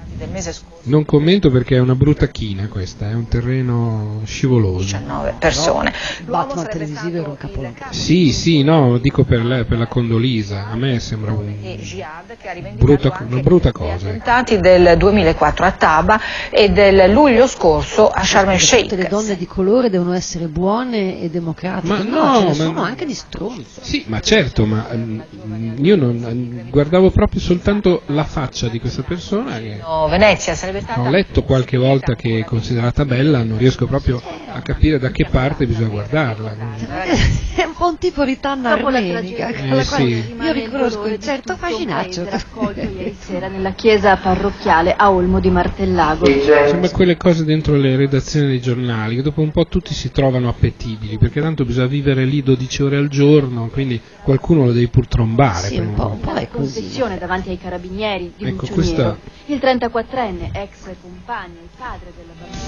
non 0.84 1.06
commento 1.06 1.50
perché 1.50 1.76
è 1.76 1.80
una 1.80 1.96
brutta 1.96 2.28
china 2.28 2.68
questa, 2.68 3.10
è 3.10 3.14
un 3.14 3.28
terreno 3.28 4.22
scivoloso. 4.26 4.84
19 4.84 5.36
persone. 5.40 5.94
No, 6.26 6.32
Batman 6.32 6.68
televisivo 6.68 7.18
era 7.20 7.30
un 7.30 7.38
capolavoro. 7.38 7.86
Sì, 7.92 8.32
sì, 8.32 8.64
no, 8.64 8.98
dico 8.98 9.24
per 9.24 9.46
la, 9.46 9.64
per 9.64 9.78
la 9.78 9.88
Condolisa, 9.88 10.68
a 10.68 10.76
me 10.76 11.00
sembra 11.00 11.32
un 11.32 11.56
brutta, 12.78 13.26
una 13.28 13.42
brutta 13.42 13.72
cosa. 13.72 14.08
I 14.08 14.10
attentati 14.10 14.58
del 14.58 14.98
2004 14.98 15.66
a 15.66 15.72
Taba 15.72 16.20
e 16.50 16.70
del 16.70 17.12
luglio 17.12 17.48
scorso 17.48 18.10
a 18.10 18.24
Sharm 18.24 18.50
el 18.50 18.60
Sheikh. 18.60 18.90
Tutte 18.90 18.96
le 19.02 19.08
donne 19.08 19.38
di 19.38 19.46
colore 19.46 19.90
devono 19.90 20.14
essere 20.14 20.48
buone 20.48 21.22
e 21.22 21.30
democratiche, 21.30 21.94
ma 21.94 22.04
no, 22.04 22.24
no 22.24 22.34
ce 22.34 22.42
ne 22.42 22.48
ma, 22.48 22.54
sono 22.54 22.82
anche 22.82 23.06
di 23.06 23.14
stronze. 23.14 23.82
Sì, 23.82 24.04
ma 24.08 24.20
certo, 24.20 24.66
ma 24.66 24.88
um, 24.92 25.24
io 25.78 25.96
non, 25.96 26.68
guardavo 26.70 27.10
proprio 27.12 27.40
soltanto 27.40 28.02
la 28.08 28.24
faccia 28.24 28.68
di 28.68 28.80
questa 28.80 29.04
persona. 29.04 29.58
Che... 29.60 29.80
No, 29.82 30.08
Venezia 30.10 30.56
sarebbe. 30.56 30.73
Ho 30.96 31.10
letto 31.10 31.44
qualche 31.44 31.78
volta 31.78 32.16
che 32.16 32.40
è 32.40 32.44
considerata 32.46 33.06
bella, 33.06 33.44
non 33.44 33.58
riesco 33.58 33.86
proprio 33.86 34.22
a 34.48 34.62
capire 34.62 35.00
da 35.00 35.10
che 35.10 35.26
parte 35.30 35.66
bisogna 35.66 35.90
guardarla. 35.90 36.56
È 37.56 37.64
un 37.64 37.74
po' 37.78 37.88
un 37.88 37.98
tipo 37.98 38.24
ritanna 38.24 38.72
armenica. 38.72 39.48
Eh, 39.50 39.84
sì. 39.84 40.36
Io 40.42 40.52
riconosco 40.52 41.04
un 41.04 41.20
certo 41.20 41.56
fascinaccio. 41.56 42.28
ieri 42.76 43.16
sera 43.20 43.48
nella 43.48 43.74
chiesa 43.74 44.16
parrocchiale 44.18 44.94
a 44.96 45.12
Olmo 45.12 45.40
di 45.40 45.50
Martellago. 45.50 46.26
Sembra 46.26 46.90
quelle 46.90 47.18
cose 47.18 47.44
dentro 47.44 47.76
le 47.76 47.96
redazioni 47.96 48.48
dei 48.48 48.62
giornali, 48.62 49.16
che 49.16 49.22
dopo 49.22 49.42
un 49.42 49.52
po' 49.52 49.68
tutti 49.68 49.94
si 49.94 50.12
trovano 50.12 50.50
appetibili, 50.50 51.18
perché 51.18 51.42
tanto 51.42 51.66
bisogna 51.66 51.88
vivere 51.88 52.26
lì 52.26 52.42
12 52.42 52.84
ore 52.84 52.98
al 52.98 53.08
giorno, 53.08 53.70
quindi 53.72 54.00
qualcuno 54.24 54.66
lo 54.66 54.72
devi 54.72 54.88
pur 54.88 55.08
trombare. 55.08 55.68
Sì, 55.68 55.78
un 55.78 55.94
po', 55.94 56.08
un 56.08 56.20
po' 56.20 56.34
è 56.34 56.48
così. 56.48 57.04
davanti 57.20 57.50
ai 57.50 57.60
carabinieri 57.60 58.34
di 58.38 58.46
ecco, 58.46 58.68
questa... 58.68 59.18
Il 59.48 59.60
34enne, 59.62 60.54
ex 60.64 60.96
compagno 61.02 61.60
il 61.62 61.70
padre 61.78 62.14
della 62.16 62.34
bambina. 62.40 62.62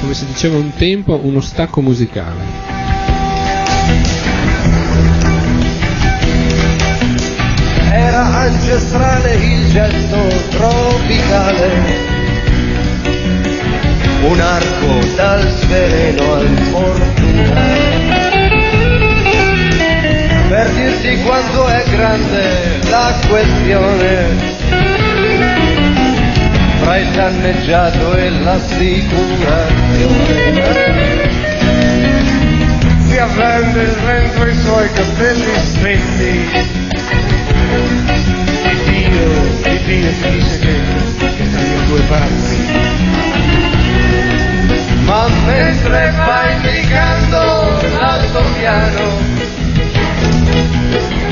Come 0.00 0.14
si 0.14 0.26
diceva 0.26 0.58
un 0.58 0.74
tempo, 0.74 1.18
uno 1.22 1.40
stacco 1.40 1.80
musicale. 1.80 2.44
Era 7.90 8.24
ancestrale 8.40 9.34
il 9.36 9.70
getto 9.70 10.48
tropicale 10.50 12.12
un 14.26 14.40
arco 14.40 15.06
dal 15.16 15.50
sereno 15.68 16.32
al 16.34 16.68
porto 16.70 17.33
Per 20.74 20.82
dirti 20.82 21.22
quanto 21.22 21.68
è 21.68 21.84
grande 21.90 22.80
la 22.90 23.14
questione 23.28 24.34
fra 26.82 26.98
il 26.98 27.08
danneggiato 27.10 28.16
e 28.16 28.30
l'assicurazione 28.30 31.30
si 33.06 33.16
avvende 33.18 33.82
il 33.82 33.94
vento 34.04 34.46
i 34.46 34.56
suoi 34.56 34.90
capelli 34.92 35.54
stretti. 35.64 36.48
Di 38.62 38.76
Dio, 38.90 39.28
di 39.62 39.78
Dio 39.84 40.12
si 40.12 40.30
dice 40.30 40.58
che, 40.58 40.74
che 41.36 41.50
dalle 41.50 41.84
due 41.86 42.00
parti. 42.08 42.56
Ma 45.04 45.28
mentre 45.46 46.12
va 46.16 46.50
indicando 46.50 47.78
l'altopiano, 48.00 49.33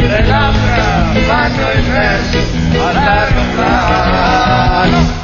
le 0.06 0.26
labbra 0.26 1.12
fanno 1.26 1.70
il 1.72 1.82
verso 1.82 2.38
a 2.78 2.92
largo 2.92 3.40
plano. 3.54 5.20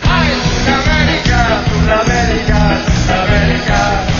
Ai, 0.00 0.28
sull'America, 0.42 1.62
sull'America, 1.68 2.80
sull'America. 2.84 4.14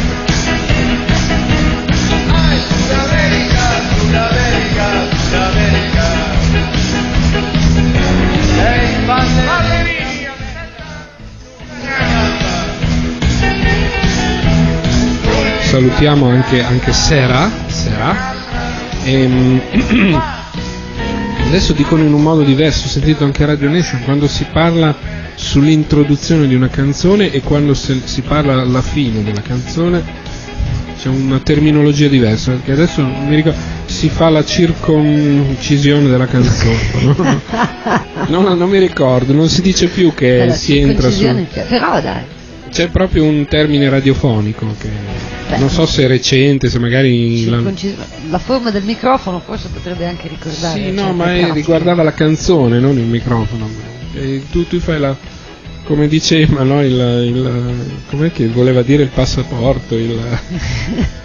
Salutiamo 15.60 16.30
anche, 16.30 16.64
anche 16.64 16.92
Sera, 16.92 17.50
Sera. 17.66 18.35
Ehm, 19.06 19.60
adesso 21.46 21.72
dicono 21.72 22.02
in 22.02 22.12
un 22.12 22.22
modo 22.22 22.42
diverso, 22.42 22.86
ho 22.86 22.90
sentito 22.90 23.22
anche 23.22 23.46
Radio 23.46 23.68
Nation 23.68 24.02
quando 24.02 24.26
si 24.26 24.44
parla 24.52 24.94
sull'introduzione 25.36 26.48
di 26.48 26.56
una 26.56 26.68
canzone 26.68 27.30
e 27.30 27.40
quando 27.40 27.72
si 27.72 28.22
parla 28.26 28.60
alla 28.60 28.82
fine 28.82 29.22
della 29.22 29.42
canzone 29.42 30.02
c'è 30.98 31.08
una 31.08 31.38
terminologia 31.38 32.08
diversa, 32.08 32.52
perché 32.52 32.72
adesso 32.72 33.04
mi 33.04 33.36
ricordo, 33.36 33.58
si 33.84 34.08
fa 34.08 34.28
la 34.28 34.44
circoncisione 34.44 36.08
della 36.08 36.26
canzone, 36.26 36.76
no? 37.02 37.40
non, 38.26 38.58
non, 38.58 38.68
mi 38.68 38.78
ricordo, 38.78 39.32
non 39.32 39.48
si 39.48 39.62
dice 39.62 39.86
più 39.86 40.14
che 40.14 40.50
si 40.52 40.78
entra 40.78 41.10
su... 41.10 41.22
Però 41.68 42.00
dai. 42.00 42.22
C'è 42.70 42.88
proprio 42.88 43.22
un 43.22 43.46
termine 43.46 43.88
radiofonico 43.88 44.74
che 44.78 45.35
Beh, 45.48 45.58
non 45.58 45.70
so 45.70 45.86
se 45.86 46.04
è 46.04 46.06
recente, 46.08 46.68
se 46.68 46.78
magari... 46.78 47.44
La... 47.46 47.60
la... 48.30 48.38
forma 48.38 48.70
del 48.70 48.82
microfono 48.82 49.40
forse 49.40 49.68
potrebbe 49.68 50.06
anche 50.06 50.28
ricordare... 50.28 50.80
Sì, 50.80 50.90
no, 50.90 51.12
ma 51.12 51.34
è, 51.34 51.52
riguardava 51.52 52.02
la 52.02 52.12
canzone, 52.12 52.80
non 52.80 52.98
il 52.98 53.04
microfono. 53.04 53.68
E 54.12 54.42
tu, 54.50 54.66
tu 54.66 54.78
fai 54.80 54.98
la 54.98 55.16
come 55.86 56.08
diceva, 56.08 56.64
no, 56.64 56.82
il, 56.82 56.92
il, 56.92 58.02
com'è 58.08 58.32
che 58.32 58.48
voleva 58.48 58.82
dire 58.82 59.04
il 59.04 59.08
passaporto? 59.10 59.94
Il... 59.94 60.18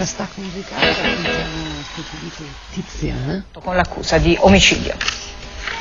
ancora 0.00 0.06
stacco 0.06 0.40
musicale 0.40 1.39
Tizia, 2.72 3.14
eh? 3.28 3.42
con 3.60 3.74
l'accusa 3.76 4.18
di 4.18 4.36
omicidio. 4.40 4.94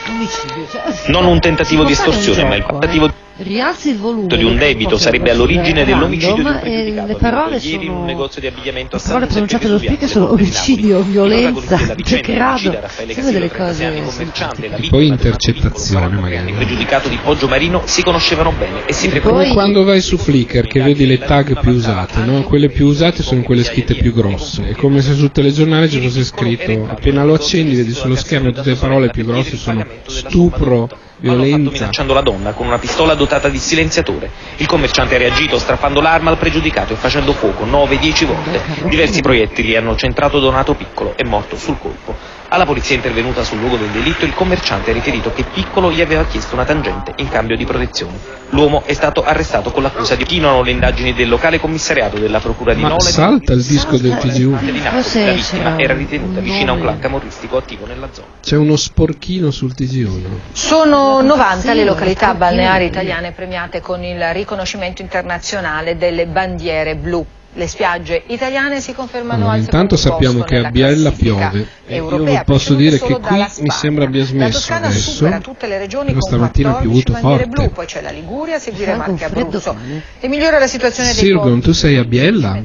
Omicidio, 0.08 0.68
cioè, 0.70 0.84
non 1.08 1.26
un 1.26 1.40
tentativo 1.40 1.84
di 1.84 1.92
estorsione, 1.92 2.44
ma 2.46 2.56
il 2.56 2.66
tentativo 2.66 3.06
eh? 3.06 3.14
Rialzi 3.40 3.90
il 3.90 3.98
volume 3.98 4.38
di 4.38 4.44
un 4.44 4.58
debito 4.58 4.98
sarebbe 4.98 5.32
all'origine 5.32 5.86
dell'omicidio 5.86 6.36
di 6.36 6.42
un 6.42 6.60
pregiudicato. 6.60 7.08
Le 7.08 7.16
parole 7.16 7.56
ieri 7.56 7.70
sono... 7.70 7.82
in 7.84 7.90
un 7.90 8.06
negozio 8.06 8.42
di 8.42 8.48
abbigliamento 8.48 8.96
a 8.96 9.00
le 9.00 9.06
parole 9.06 9.28
pronunciate 9.28 9.68
dallo 9.68 9.80
speaker 9.80 10.10
sono 10.10 10.32
omicidio, 10.32 11.02
violenza, 11.02 11.96
degrado, 11.96 12.80
sono 13.14 13.32
delle 13.32 13.52
cose... 13.52 13.88
E 13.88 14.88
poi 14.90 15.08
intercettazione 15.08 16.18
magari. 16.18 16.50
Il 16.50 16.56
pregiudicato 16.56 17.10
di 17.10 17.18
Poggio 17.24 17.48
Marino 17.48 17.82
si 17.86 18.04
conoscevano 18.04 18.52
bene 18.52 18.86
e 18.86 18.94
si 18.94 19.08
preparano. 19.08 19.42
Come 19.42 19.54
quando 19.54 19.84
vai 19.84 20.02
su 20.02 20.18
Flickr 20.18 20.68
che 20.68 20.82
vedi 20.82 21.06
le 21.06 21.20
tag 21.20 21.60
più 21.60 21.72
usate, 21.72 22.24
no? 22.26 22.44
Quelle 22.44 22.70
più 22.70 22.88
usate 22.88 23.24
sono 23.24 23.42
quelle 23.42 23.64
scritte 23.64 23.96
più 23.96 24.14
grosse. 24.14 24.70
È 24.70 24.76
come 24.76 25.02
se 25.02 25.14
sul 25.14 25.32
telegiornale 25.32 25.90
ci 25.90 26.00
fosse 26.02 26.24
scritto, 26.24 26.88
appena 26.90 27.24
lo 27.24 27.34
accendi 27.34 27.76
vedi 27.76 27.94
sullo 27.94 28.16
schermo 28.16 28.52
tutte 28.52 28.72
le 28.72 28.76
parole 28.76 29.10
più 29.10 29.26
grosse 29.26 29.58
sono 29.58 29.86
stupro, 30.06 30.90
violenza. 31.20 31.72
minacciando 31.72 32.14
la 32.14 32.22
donna 32.22 32.54
con 32.54 32.68
una 32.68 32.78
pistola 32.80 33.14
dotata 33.14 33.50
di 33.50 33.58
silenziatore. 33.60 34.30
Il 34.58 34.68
commerciante 34.68 35.16
ha 35.16 35.18
reagito 35.18 35.58
strappando 35.58 36.02
l'arma 36.02 36.30
al 36.30 36.38
pregiudicato 36.38 36.94
e 36.94 36.96
facendo 36.96 37.34
fuoco 37.34 37.66
9-10 37.66 38.26
volte. 38.26 38.62
Diversi 38.88 39.22
proiettili 39.22 39.76
hanno 39.76 39.96
centrato 39.96 40.40
Donato 40.40 40.74
Piccolo, 40.74 41.16
è 41.16 41.24
morto 41.24 41.58
sul 41.58 41.78
colpo. 41.80 42.16
Alla 42.52 42.66
polizia 42.66 42.96
intervenuta 42.96 43.44
sul 43.44 43.60
luogo 43.60 43.78
del 43.78 43.90
delitto 43.90 44.26
il 44.26 44.34
commerciante 44.34 44.90
ha 44.90 44.94
riferito 44.94 45.32
che 45.32 45.44
Piccolo 45.44 45.92
gli 45.92 46.02
aveva 46.02 46.26
chiesto 46.26 46.56
una 46.56 46.66
tangente 46.66 47.14
in 47.18 47.30
cambio 47.30 47.56
di 47.56 47.64
protezione. 47.64 48.18
L'uomo 48.50 48.82
è 48.86 48.94
stato 48.94 49.24
arrestato 49.24 49.70
con 49.70 49.84
l'accusa 49.84 50.16
di 50.16 50.24
continuano 50.24 50.64
le 50.64 50.72
indagini 50.72 51.14
del 51.14 51.30
locale 51.30 51.60
commissariato 51.60 52.18
della 52.18 52.40
procura 52.40 52.74
di 52.74 52.82
Ma 52.82 52.88
Nola. 52.90 53.02
salta 53.02 53.54
il 53.54 53.64
disco 53.64 53.98
del 53.98 54.18
TGU. 54.18 54.52
La 54.52 55.32
vittima 55.32 55.78
era 55.78 55.94
ritenuta 55.94 56.40
vicina 56.40 56.72
a 56.72 56.74
un 56.74 56.82
clan 56.82 57.00
camorristico 57.00 57.58
attivo 57.58 57.86
nella 57.86 58.10
zona. 58.12 58.28
C'è 58.42 58.56
uno 58.56 58.76
sporchino 58.76 59.52
sul 59.52 59.76
TGU. 59.76 60.18
No? 60.18 60.40
Sono 60.52 61.22
90 61.22 61.74
le 61.74 61.84
località 61.84 62.34
balneari 62.34 62.86
italiane 62.86 63.32
premiate 63.32 63.80
con 63.80 64.04
il 64.04 64.34
riconoscimento 64.34 65.04
internazionale 65.04 65.98
delle 65.98 66.26
bandiere 66.26 66.96
blu 66.96 67.24
le 67.54 67.68
spiagge 67.68 68.24
italiane 68.28 68.80
si 68.80 68.94
confermano 68.94 69.46
allora, 69.46 69.54
al 69.54 69.60
intanto 69.62 69.98
sappiamo 69.98 70.44
che 70.44 70.58
a 70.58 70.70
Biella 70.70 71.12
piove. 71.12 71.68
E 71.88 71.96
io 71.96 72.10
non 72.18 72.42
posso 72.46 72.76
dire 72.76 73.00
che 73.00 73.20
qui 73.20 73.46
mi 73.62 73.70
sembra 73.70 74.06
abbia 74.06 74.24
smesso 74.24 74.72
adesso. 74.72 75.28
tutte 75.42 75.66
le 75.66 75.80
regioni 75.80 76.10
però 76.10 76.22
stamattina 76.22 76.78
ha 76.78 76.82
piovuto 76.82 77.14
forte. 77.14 77.48
blu, 77.48 77.72
poi 77.72 77.86
c'è 77.88 78.02
la 78.02 78.12
Liguria 78.12 78.60
seguire 78.60 78.94
Marche 78.96 79.26
Abruzzo. 79.26 79.76
e 80.20 80.28
migliora 80.28 80.60
la 80.60 80.68
situazione 80.68 81.12
dei 81.12 81.18
Sirgon 81.18 81.60
tu 81.60 81.72
sei 81.72 81.98
a 81.98 82.04
Biella? 82.04 82.62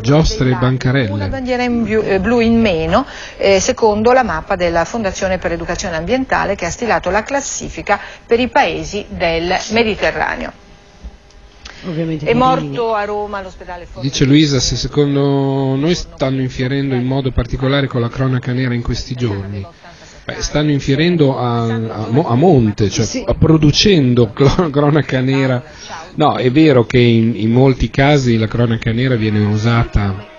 Giostre 0.00 0.50
e 0.50 0.54
bancarelle 0.54 1.10
una 1.10 1.28
bandiera 1.28 1.62
in 1.62 1.82
blu, 1.82 2.02
eh, 2.04 2.20
blu 2.20 2.40
in 2.40 2.60
meno 2.60 3.06
eh, 3.38 3.60
secondo 3.60 4.12
la 4.12 4.22
mappa 4.22 4.56
della 4.56 4.84
Fondazione 4.84 5.38
per 5.38 5.52
l'Educazione 5.52 5.96
Ambientale 5.96 6.54
che 6.54 6.66
ha 6.66 6.70
stilato 6.70 7.08
la 7.08 7.22
classifica 7.22 7.98
per 8.26 8.38
i 8.38 8.48
paesi 8.48 9.06
del 9.08 9.56
Mediterraneo 9.70 10.64
Ovviamente 11.84 12.26
è 12.26 12.34
morto 12.34 12.94
a 12.94 13.04
Roma 13.04 13.38
all'ospedale 13.38 13.86
Forte. 13.86 14.08
Dice 14.08 14.24
Luisa 14.24 14.58
se 14.60 14.76
secondo 14.76 15.76
noi 15.76 15.94
stanno 15.94 16.40
infierendo 16.40 16.94
in 16.94 17.04
modo 17.04 17.30
particolare 17.30 17.86
con 17.86 18.00
la 18.00 18.08
cronaca 18.08 18.52
nera 18.52 18.74
in 18.74 18.82
questi 18.82 19.14
giorni. 19.14 19.64
Beh, 20.24 20.40
stanno 20.40 20.72
infierendo 20.72 21.38
a, 21.38 21.66
a, 21.66 22.06
a 22.08 22.34
monte, 22.34 22.90
cioè 22.90 23.04
sì. 23.04 23.24
producendo 23.38 24.32
cronaca 24.32 25.20
nera. 25.20 25.62
No, 26.14 26.36
è 26.36 26.50
vero 26.50 26.84
che 26.84 26.98
in, 26.98 27.34
in 27.36 27.52
molti 27.52 27.90
casi 27.90 28.36
la 28.36 28.48
cronaca 28.48 28.90
nera 28.92 29.14
viene 29.14 29.44
usata 29.44 30.34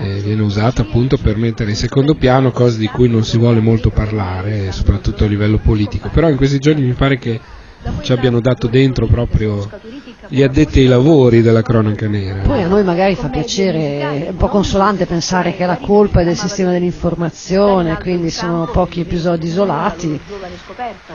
eh, 0.00 0.20
viene 0.20 0.42
usata 0.42 0.82
appunto 0.82 1.16
per 1.18 1.36
mettere 1.36 1.70
in 1.70 1.76
secondo 1.76 2.14
piano 2.14 2.50
cose 2.52 2.78
di 2.78 2.86
cui 2.86 3.08
non 3.08 3.24
si 3.24 3.36
vuole 3.36 3.60
molto 3.60 3.90
parlare, 3.90 4.70
soprattutto 4.72 5.24
a 5.24 5.26
livello 5.26 5.58
politico. 5.58 6.08
Però 6.08 6.28
in 6.28 6.36
questi 6.36 6.58
giorni 6.58 6.82
mi 6.82 6.92
pare 6.92 7.18
che 7.18 7.40
ci 8.02 8.12
abbiano 8.12 8.40
dato 8.40 8.66
dentro 8.66 9.06
proprio 9.06 9.68
gli 10.28 10.42
addetti 10.42 10.80
ai 10.80 10.86
lavori 10.86 11.42
della 11.42 11.62
cronaca 11.62 12.06
nera. 12.06 12.42
Poi 12.42 12.62
a 12.62 12.66
noi 12.66 12.84
magari 12.84 13.14
fa 13.14 13.28
piacere, 13.28 14.00
è 14.00 14.28
un 14.30 14.36
po' 14.36 14.48
consolante 14.48 15.06
pensare 15.06 15.54
che 15.54 15.64
la 15.64 15.76
colpa 15.76 16.20
è 16.20 16.24
del 16.24 16.36
sistema 16.36 16.72
dell'informazione, 16.72 17.98
quindi 17.98 18.30
sono 18.30 18.66
pochi 18.66 19.00
episodi 19.00 19.46
isolati 19.46 20.20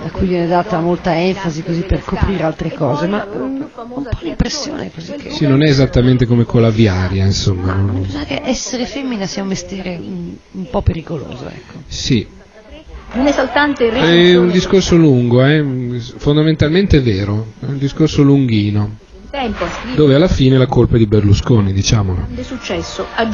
a 0.03 0.09
cui 0.11 0.27
viene 0.27 0.47
data 0.47 0.79
molta 0.79 1.19
enfasi 1.19 1.63
così 1.63 1.81
per 1.81 2.03
coprire 2.03 2.43
altre 2.43 2.73
cose, 2.73 3.07
ma 3.07 3.27
um, 3.31 3.41
un 3.41 3.69
po' 3.73 4.09
l'impressione 4.21 4.91
così 4.93 5.13
che... 5.13 5.31
Sì, 5.31 5.45
non 5.45 5.61
è 5.63 5.67
esattamente 5.67 6.25
come 6.25 6.43
con 6.43 6.61
la 6.61 6.69
viaria, 6.69 7.25
insomma. 7.25 7.73
Bisogna 7.73 8.25
che 8.25 8.41
essere 8.43 8.85
femmina 8.85 9.25
sia 9.25 9.41
un 9.41 9.49
mestiere 9.49 9.99
un, 10.01 10.33
un 10.51 10.69
po' 10.69 10.81
pericoloso, 10.81 11.47
ecco. 11.47 11.81
Sì, 11.87 12.25
un 13.13 13.27
esaltante 13.27 13.89
È 13.89 14.35
un 14.35 14.49
discorso 14.49 14.95
lungo, 14.95 15.45
eh? 15.45 15.63
fondamentalmente 16.17 16.99
vero, 16.99 17.47
è 17.59 17.65
un 17.65 17.77
discorso 17.77 18.23
lunghino. 18.23 18.97
dove 19.95 20.15
alla 20.15 20.27
fine 20.27 20.57
la 20.57 20.67
colpa 20.67 20.95
è 20.95 20.97
di 20.97 21.07
Berlusconi, 21.07 21.73
diciamolo. 21.73 22.27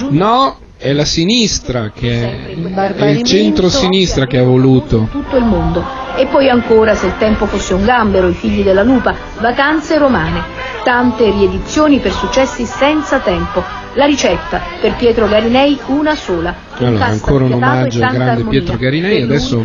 No, 0.10 0.58
è 0.78 0.94
la 0.94 1.04
sinistra 1.06 1.92
che 1.94 2.54
è, 2.54 2.94
è 2.96 3.06
il 3.10 3.24
centro-sinistra 3.24 4.26
che 4.26 4.38
ha 4.38 4.44
voluto. 4.44 5.08
Tutto 5.12 5.36
il 5.36 5.44
mondo. 5.44 5.84
E 6.16 6.26
poi 6.28 6.50
ancora, 6.50 6.96
se 6.96 7.08
il 7.08 7.18
tempo 7.18 7.46
fosse 7.46 7.74
un 7.74 7.86
gambero, 7.86 8.30
i 8.30 8.34
figli 8.34 8.64
della 8.64 8.84
lupa, 8.84 9.16
vacanze 9.40 9.98
romane. 9.98 10.42
Tante 10.84 11.30
riedizioni 11.30 12.00
per 12.00 12.12
successi 12.12 12.66
senza 12.66 13.20
tempo. 13.20 13.79
La 13.94 14.06
ricetta 14.06 14.62
per 14.80 14.96
Pietro 14.96 15.28
Garinei 15.28 15.80
una 15.88 16.16
sola. 16.16 16.56
Allora, 16.78 17.06
ancora 17.06 17.46
un 17.46 17.54
omaggio 17.54 18.04
al 18.04 18.14
grande 18.14 18.44
Pietro 18.44 18.78
Garinei, 18.78 19.24
adesso 19.24 19.64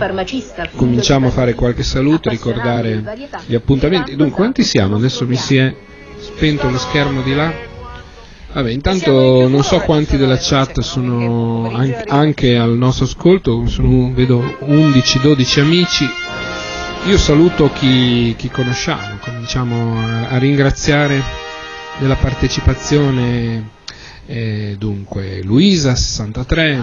cominciamo 0.75 1.29
a 1.29 1.31
fare 1.31 1.55
qualche 1.55 1.83
saluto, 1.83 2.31
ricordare 2.31 3.03
gli 3.47 3.55
appuntamenti. 3.55 4.17
Dunque, 4.17 4.37
quanti 4.37 4.65
siamo? 4.65 4.97
Adesso 4.97 5.27
mi 5.27 5.37
si 5.37 5.57
è 5.57 5.75
spento 6.19 6.71
lo 6.71 6.79
schermo 6.79 7.21
di 7.23 7.35
là. 7.35 7.53
Vabbè, 8.53 8.71
intanto 8.71 9.49
non 9.49 9.65
so 9.65 9.81
quanti 9.81 10.17
della 10.17 10.39
chat 10.39 10.81
sono 10.81 11.73
anche 12.09 12.57
al 12.57 12.71
nostro 12.71 13.05
ascolto, 13.05 13.67
sono, 13.67 14.13
vedo 14.15 14.41
11-12 14.63 15.61
amici. 15.61 16.09
Io 17.07 17.19
saluto 17.19 17.71
chi, 17.71 18.35
chi 18.39 18.49
conosciamo, 18.49 19.19
cominciamo 19.21 19.99
a, 20.01 20.29
a, 20.29 20.39
ringraziare 20.39 21.21
della 21.99 22.15
partecipazione 22.15 23.74
eh, 24.27 24.77
dunque 24.79 25.43
Luisa 25.43 25.95
63, 25.95 26.83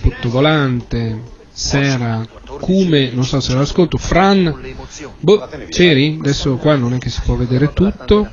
Putto 0.00 0.28
Volante, 0.30 1.20
Sera, 1.52 2.26
Cume, 2.60 3.10
non 3.12 3.24
so 3.24 3.40
se 3.40 3.54
l'ascolto, 3.54 3.98
Fran, 3.98 4.74
boh, 5.18 5.48
c'eri? 5.68 6.16
Adesso 6.18 6.56
qua 6.56 6.76
non 6.76 6.94
è 6.94 6.98
che 6.98 7.10
si 7.10 7.20
può 7.24 7.34
vedere 7.36 7.72
tutto 7.72 8.30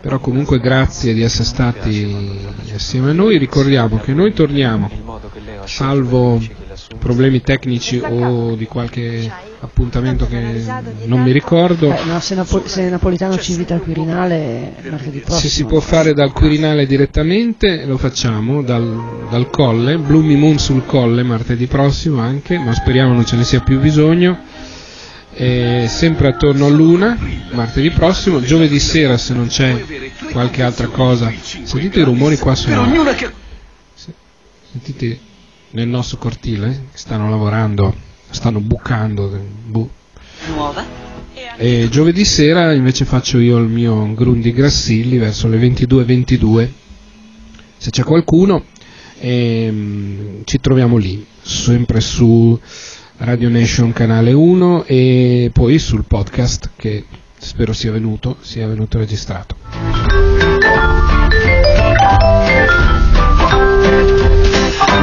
però 0.00 0.18
comunque 0.18 0.58
grazie 0.58 1.14
di 1.14 1.22
essere 1.22 1.44
stati 1.44 2.38
assieme 2.74 3.10
a 3.10 3.12
noi, 3.12 3.38
ricordiamo 3.38 3.98
che 3.98 4.12
noi 4.12 4.32
torniamo, 4.32 4.90
salvo 5.64 6.40
problemi 6.98 7.40
tecnici 7.42 7.98
o 7.98 8.54
di 8.54 8.66
qualche 8.66 9.30
appuntamento 9.60 10.26
che 10.26 10.64
non 11.04 11.22
mi 11.22 11.32
ricordo. 11.32 11.88
Beh, 11.88 12.04
no, 12.04 12.20
se, 12.20 12.34
Napo- 12.34 12.66
se, 12.66 12.88
Napolitano 12.88 13.36
ci 13.38 13.52
invita 13.52 13.74
al 13.74 13.82
Quirinale 13.82 14.74
martedì 14.90 15.18
prossimo. 15.18 15.38
Se 15.40 15.48
si 15.48 15.64
può 15.64 15.80
fare 15.80 16.14
dal 16.14 16.32
Quirinale 16.32 16.86
direttamente 16.86 17.84
lo 17.86 17.96
facciamo, 17.96 18.62
dal, 18.62 19.26
dal 19.30 19.50
Colle, 19.50 19.98
Bloomy 19.98 20.36
Moon 20.36 20.58
sul 20.58 20.84
Colle 20.84 21.22
martedì 21.22 21.66
prossimo 21.66 22.20
anche, 22.20 22.58
ma 22.58 22.72
speriamo 22.74 23.12
non 23.14 23.24
ce 23.24 23.36
ne 23.36 23.44
sia 23.44 23.60
più 23.60 23.78
bisogno 23.80 24.50
eh, 25.34 25.86
sempre 25.88 26.28
attorno 26.28 26.66
a 26.66 26.68
luna, 26.68 27.18
martedì 27.52 27.90
prossimo, 27.90 28.40
giovedì 28.40 28.78
sera 28.78 29.16
se 29.16 29.34
non 29.34 29.46
c'è 29.46 29.84
qualche 30.30 30.62
altra 30.62 30.88
cosa. 30.88 31.32
Sentite 31.40 32.00
i 32.00 32.04
rumori 32.04 32.36
qua 32.38 32.54
sono... 32.54 32.92
Sentite 34.70 35.18
nel 35.70 35.88
nostro 35.88 36.18
cortile, 36.18 36.70
eh, 36.70 36.80
stanno 36.92 37.28
lavorando, 37.28 37.94
stanno 38.30 38.60
bucando. 38.60 39.38
Bu. 39.66 39.88
E 41.56 41.88
giovedì 41.90 42.24
sera 42.24 42.72
invece 42.72 43.04
faccio 43.04 43.38
io 43.38 43.58
il 43.58 43.68
mio 43.68 44.14
Grundi 44.14 44.52
Grassilli 44.52 45.18
verso 45.18 45.48
le 45.48 45.58
22.22. 45.58 46.68
Se 47.76 47.90
c'è 47.90 48.02
qualcuno 48.04 48.64
ehm, 49.22 50.42
ci 50.44 50.58
troviamo 50.60 50.96
lì, 50.96 51.24
sempre 51.40 52.00
su 52.00 52.58
Radio 53.18 53.48
Nation 53.48 53.92
canale 53.92 54.32
1 54.32 54.84
e 54.84 55.50
poi 55.52 55.78
sul 55.78 56.04
podcast 56.04 56.70
che 56.76 57.04
spero 57.38 57.72
sia 57.72 57.92
venuto, 57.92 58.36
sia 58.40 58.66
venuto 58.66 58.98
registrato. 58.98 59.56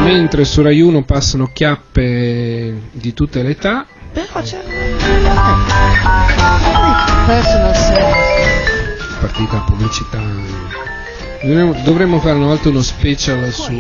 Mentre 0.04 0.44
su 0.46 0.62
Rai 0.62 0.82
1 0.82 1.04
passano 1.04 1.50
chiappe 1.54 2.82
di 2.92 3.14
tutte 3.14 3.44
le 3.44 3.50
età. 3.50 3.86
Però 4.12 4.42
c'è 4.42 4.58
partita 9.20 9.60
pubblicità. 9.60 10.20
Dovremmo, 11.42 11.76
dovremmo 11.84 12.20
fare 12.20 12.36
una 12.36 12.48
volta 12.48 12.70
uno 12.70 12.82
special 12.82 13.52
su 13.52 13.72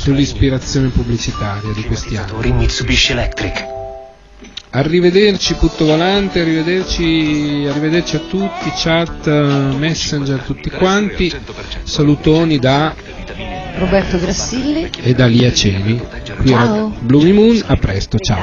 sull'ispirazione 0.00 0.88
pubblicitaria 0.88 1.74
di 1.74 1.82
questi 1.84 2.16
anni. 2.16 2.52
Mitsubishi 2.52 3.12
Electric. 3.12 3.66
Arrivederci 4.70 5.54
Putto 5.54 5.84
Volante, 5.84 6.40
arrivederci, 6.40 7.66
arrivederci 7.68 8.16
a 8.16 8.20
tutti, 8.20 8.72
chat, 8.74 9.26
messenger, 9.76 10.40
tutti 10.40 10.70
quanti. 10.70 11.30
Salutoni 11.82 12.58
da 12.58 12.94
Roberto 13.76 14.18
Grassilli 14.18 14.90
e 15.02 15.12
da 15.12 15.26
Lia 15.26 15.52
Cevi. 15.52 16.00
Qui 16.38 16.48
ciao. 16.48 16.86
a 16.86 16.90
Bloomy 17.00 17.32
Moon, 17.32 17.62
a 17.66 17.76
presto, 17.76 18.16
ciao. 18.18 18.42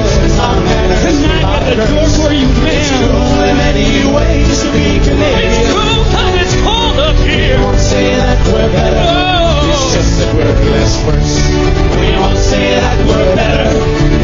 It's 1.11 1.43
not 1.43 1.59
the 1.67 1.75
door 1.75 2.07
for 2.07 2.31
you, 2.31 2.47
ma'am. 2.63 2.71
It's 2.71 2.87
cool 3.03 3.43
in 3.43 3.57
many 3.59 4.07
ways 4.15 4.63
to 4.63 4.71
be 4.71 4.95
Canadian. 5.03 5.59
It's 5.59 5.91
it's 6.39 6.55
cold 6.63 6.99
up 6.99 7.17
here. 7.17 7.57
We 7.57 7.63
won't 7.63 7.79
say 7.79 8.15
that 8.15 8.39
we're 8.47 8.71
better. 8.71 9.03
It's 9.67 9.93
just 9.93 10.19
that 10.19 10.31
we're 10.33 10.55
less 10.71 10.95
worse. 11.03 11.35
We 11.99 12.15
won't 12.15 12.37
say 12.37 12.75
that 12.79 12.97
we're 13.03 13.35
better. 13.35 13.67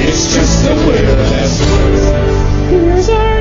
It's 0.08 0.34
just 0.34 0.64
that 0.64 0.78
we're 0.88 1.12
less 1.28 1.60
worse. 1.60 2.72
Here's 2.72 3.10
our 3.10 3.37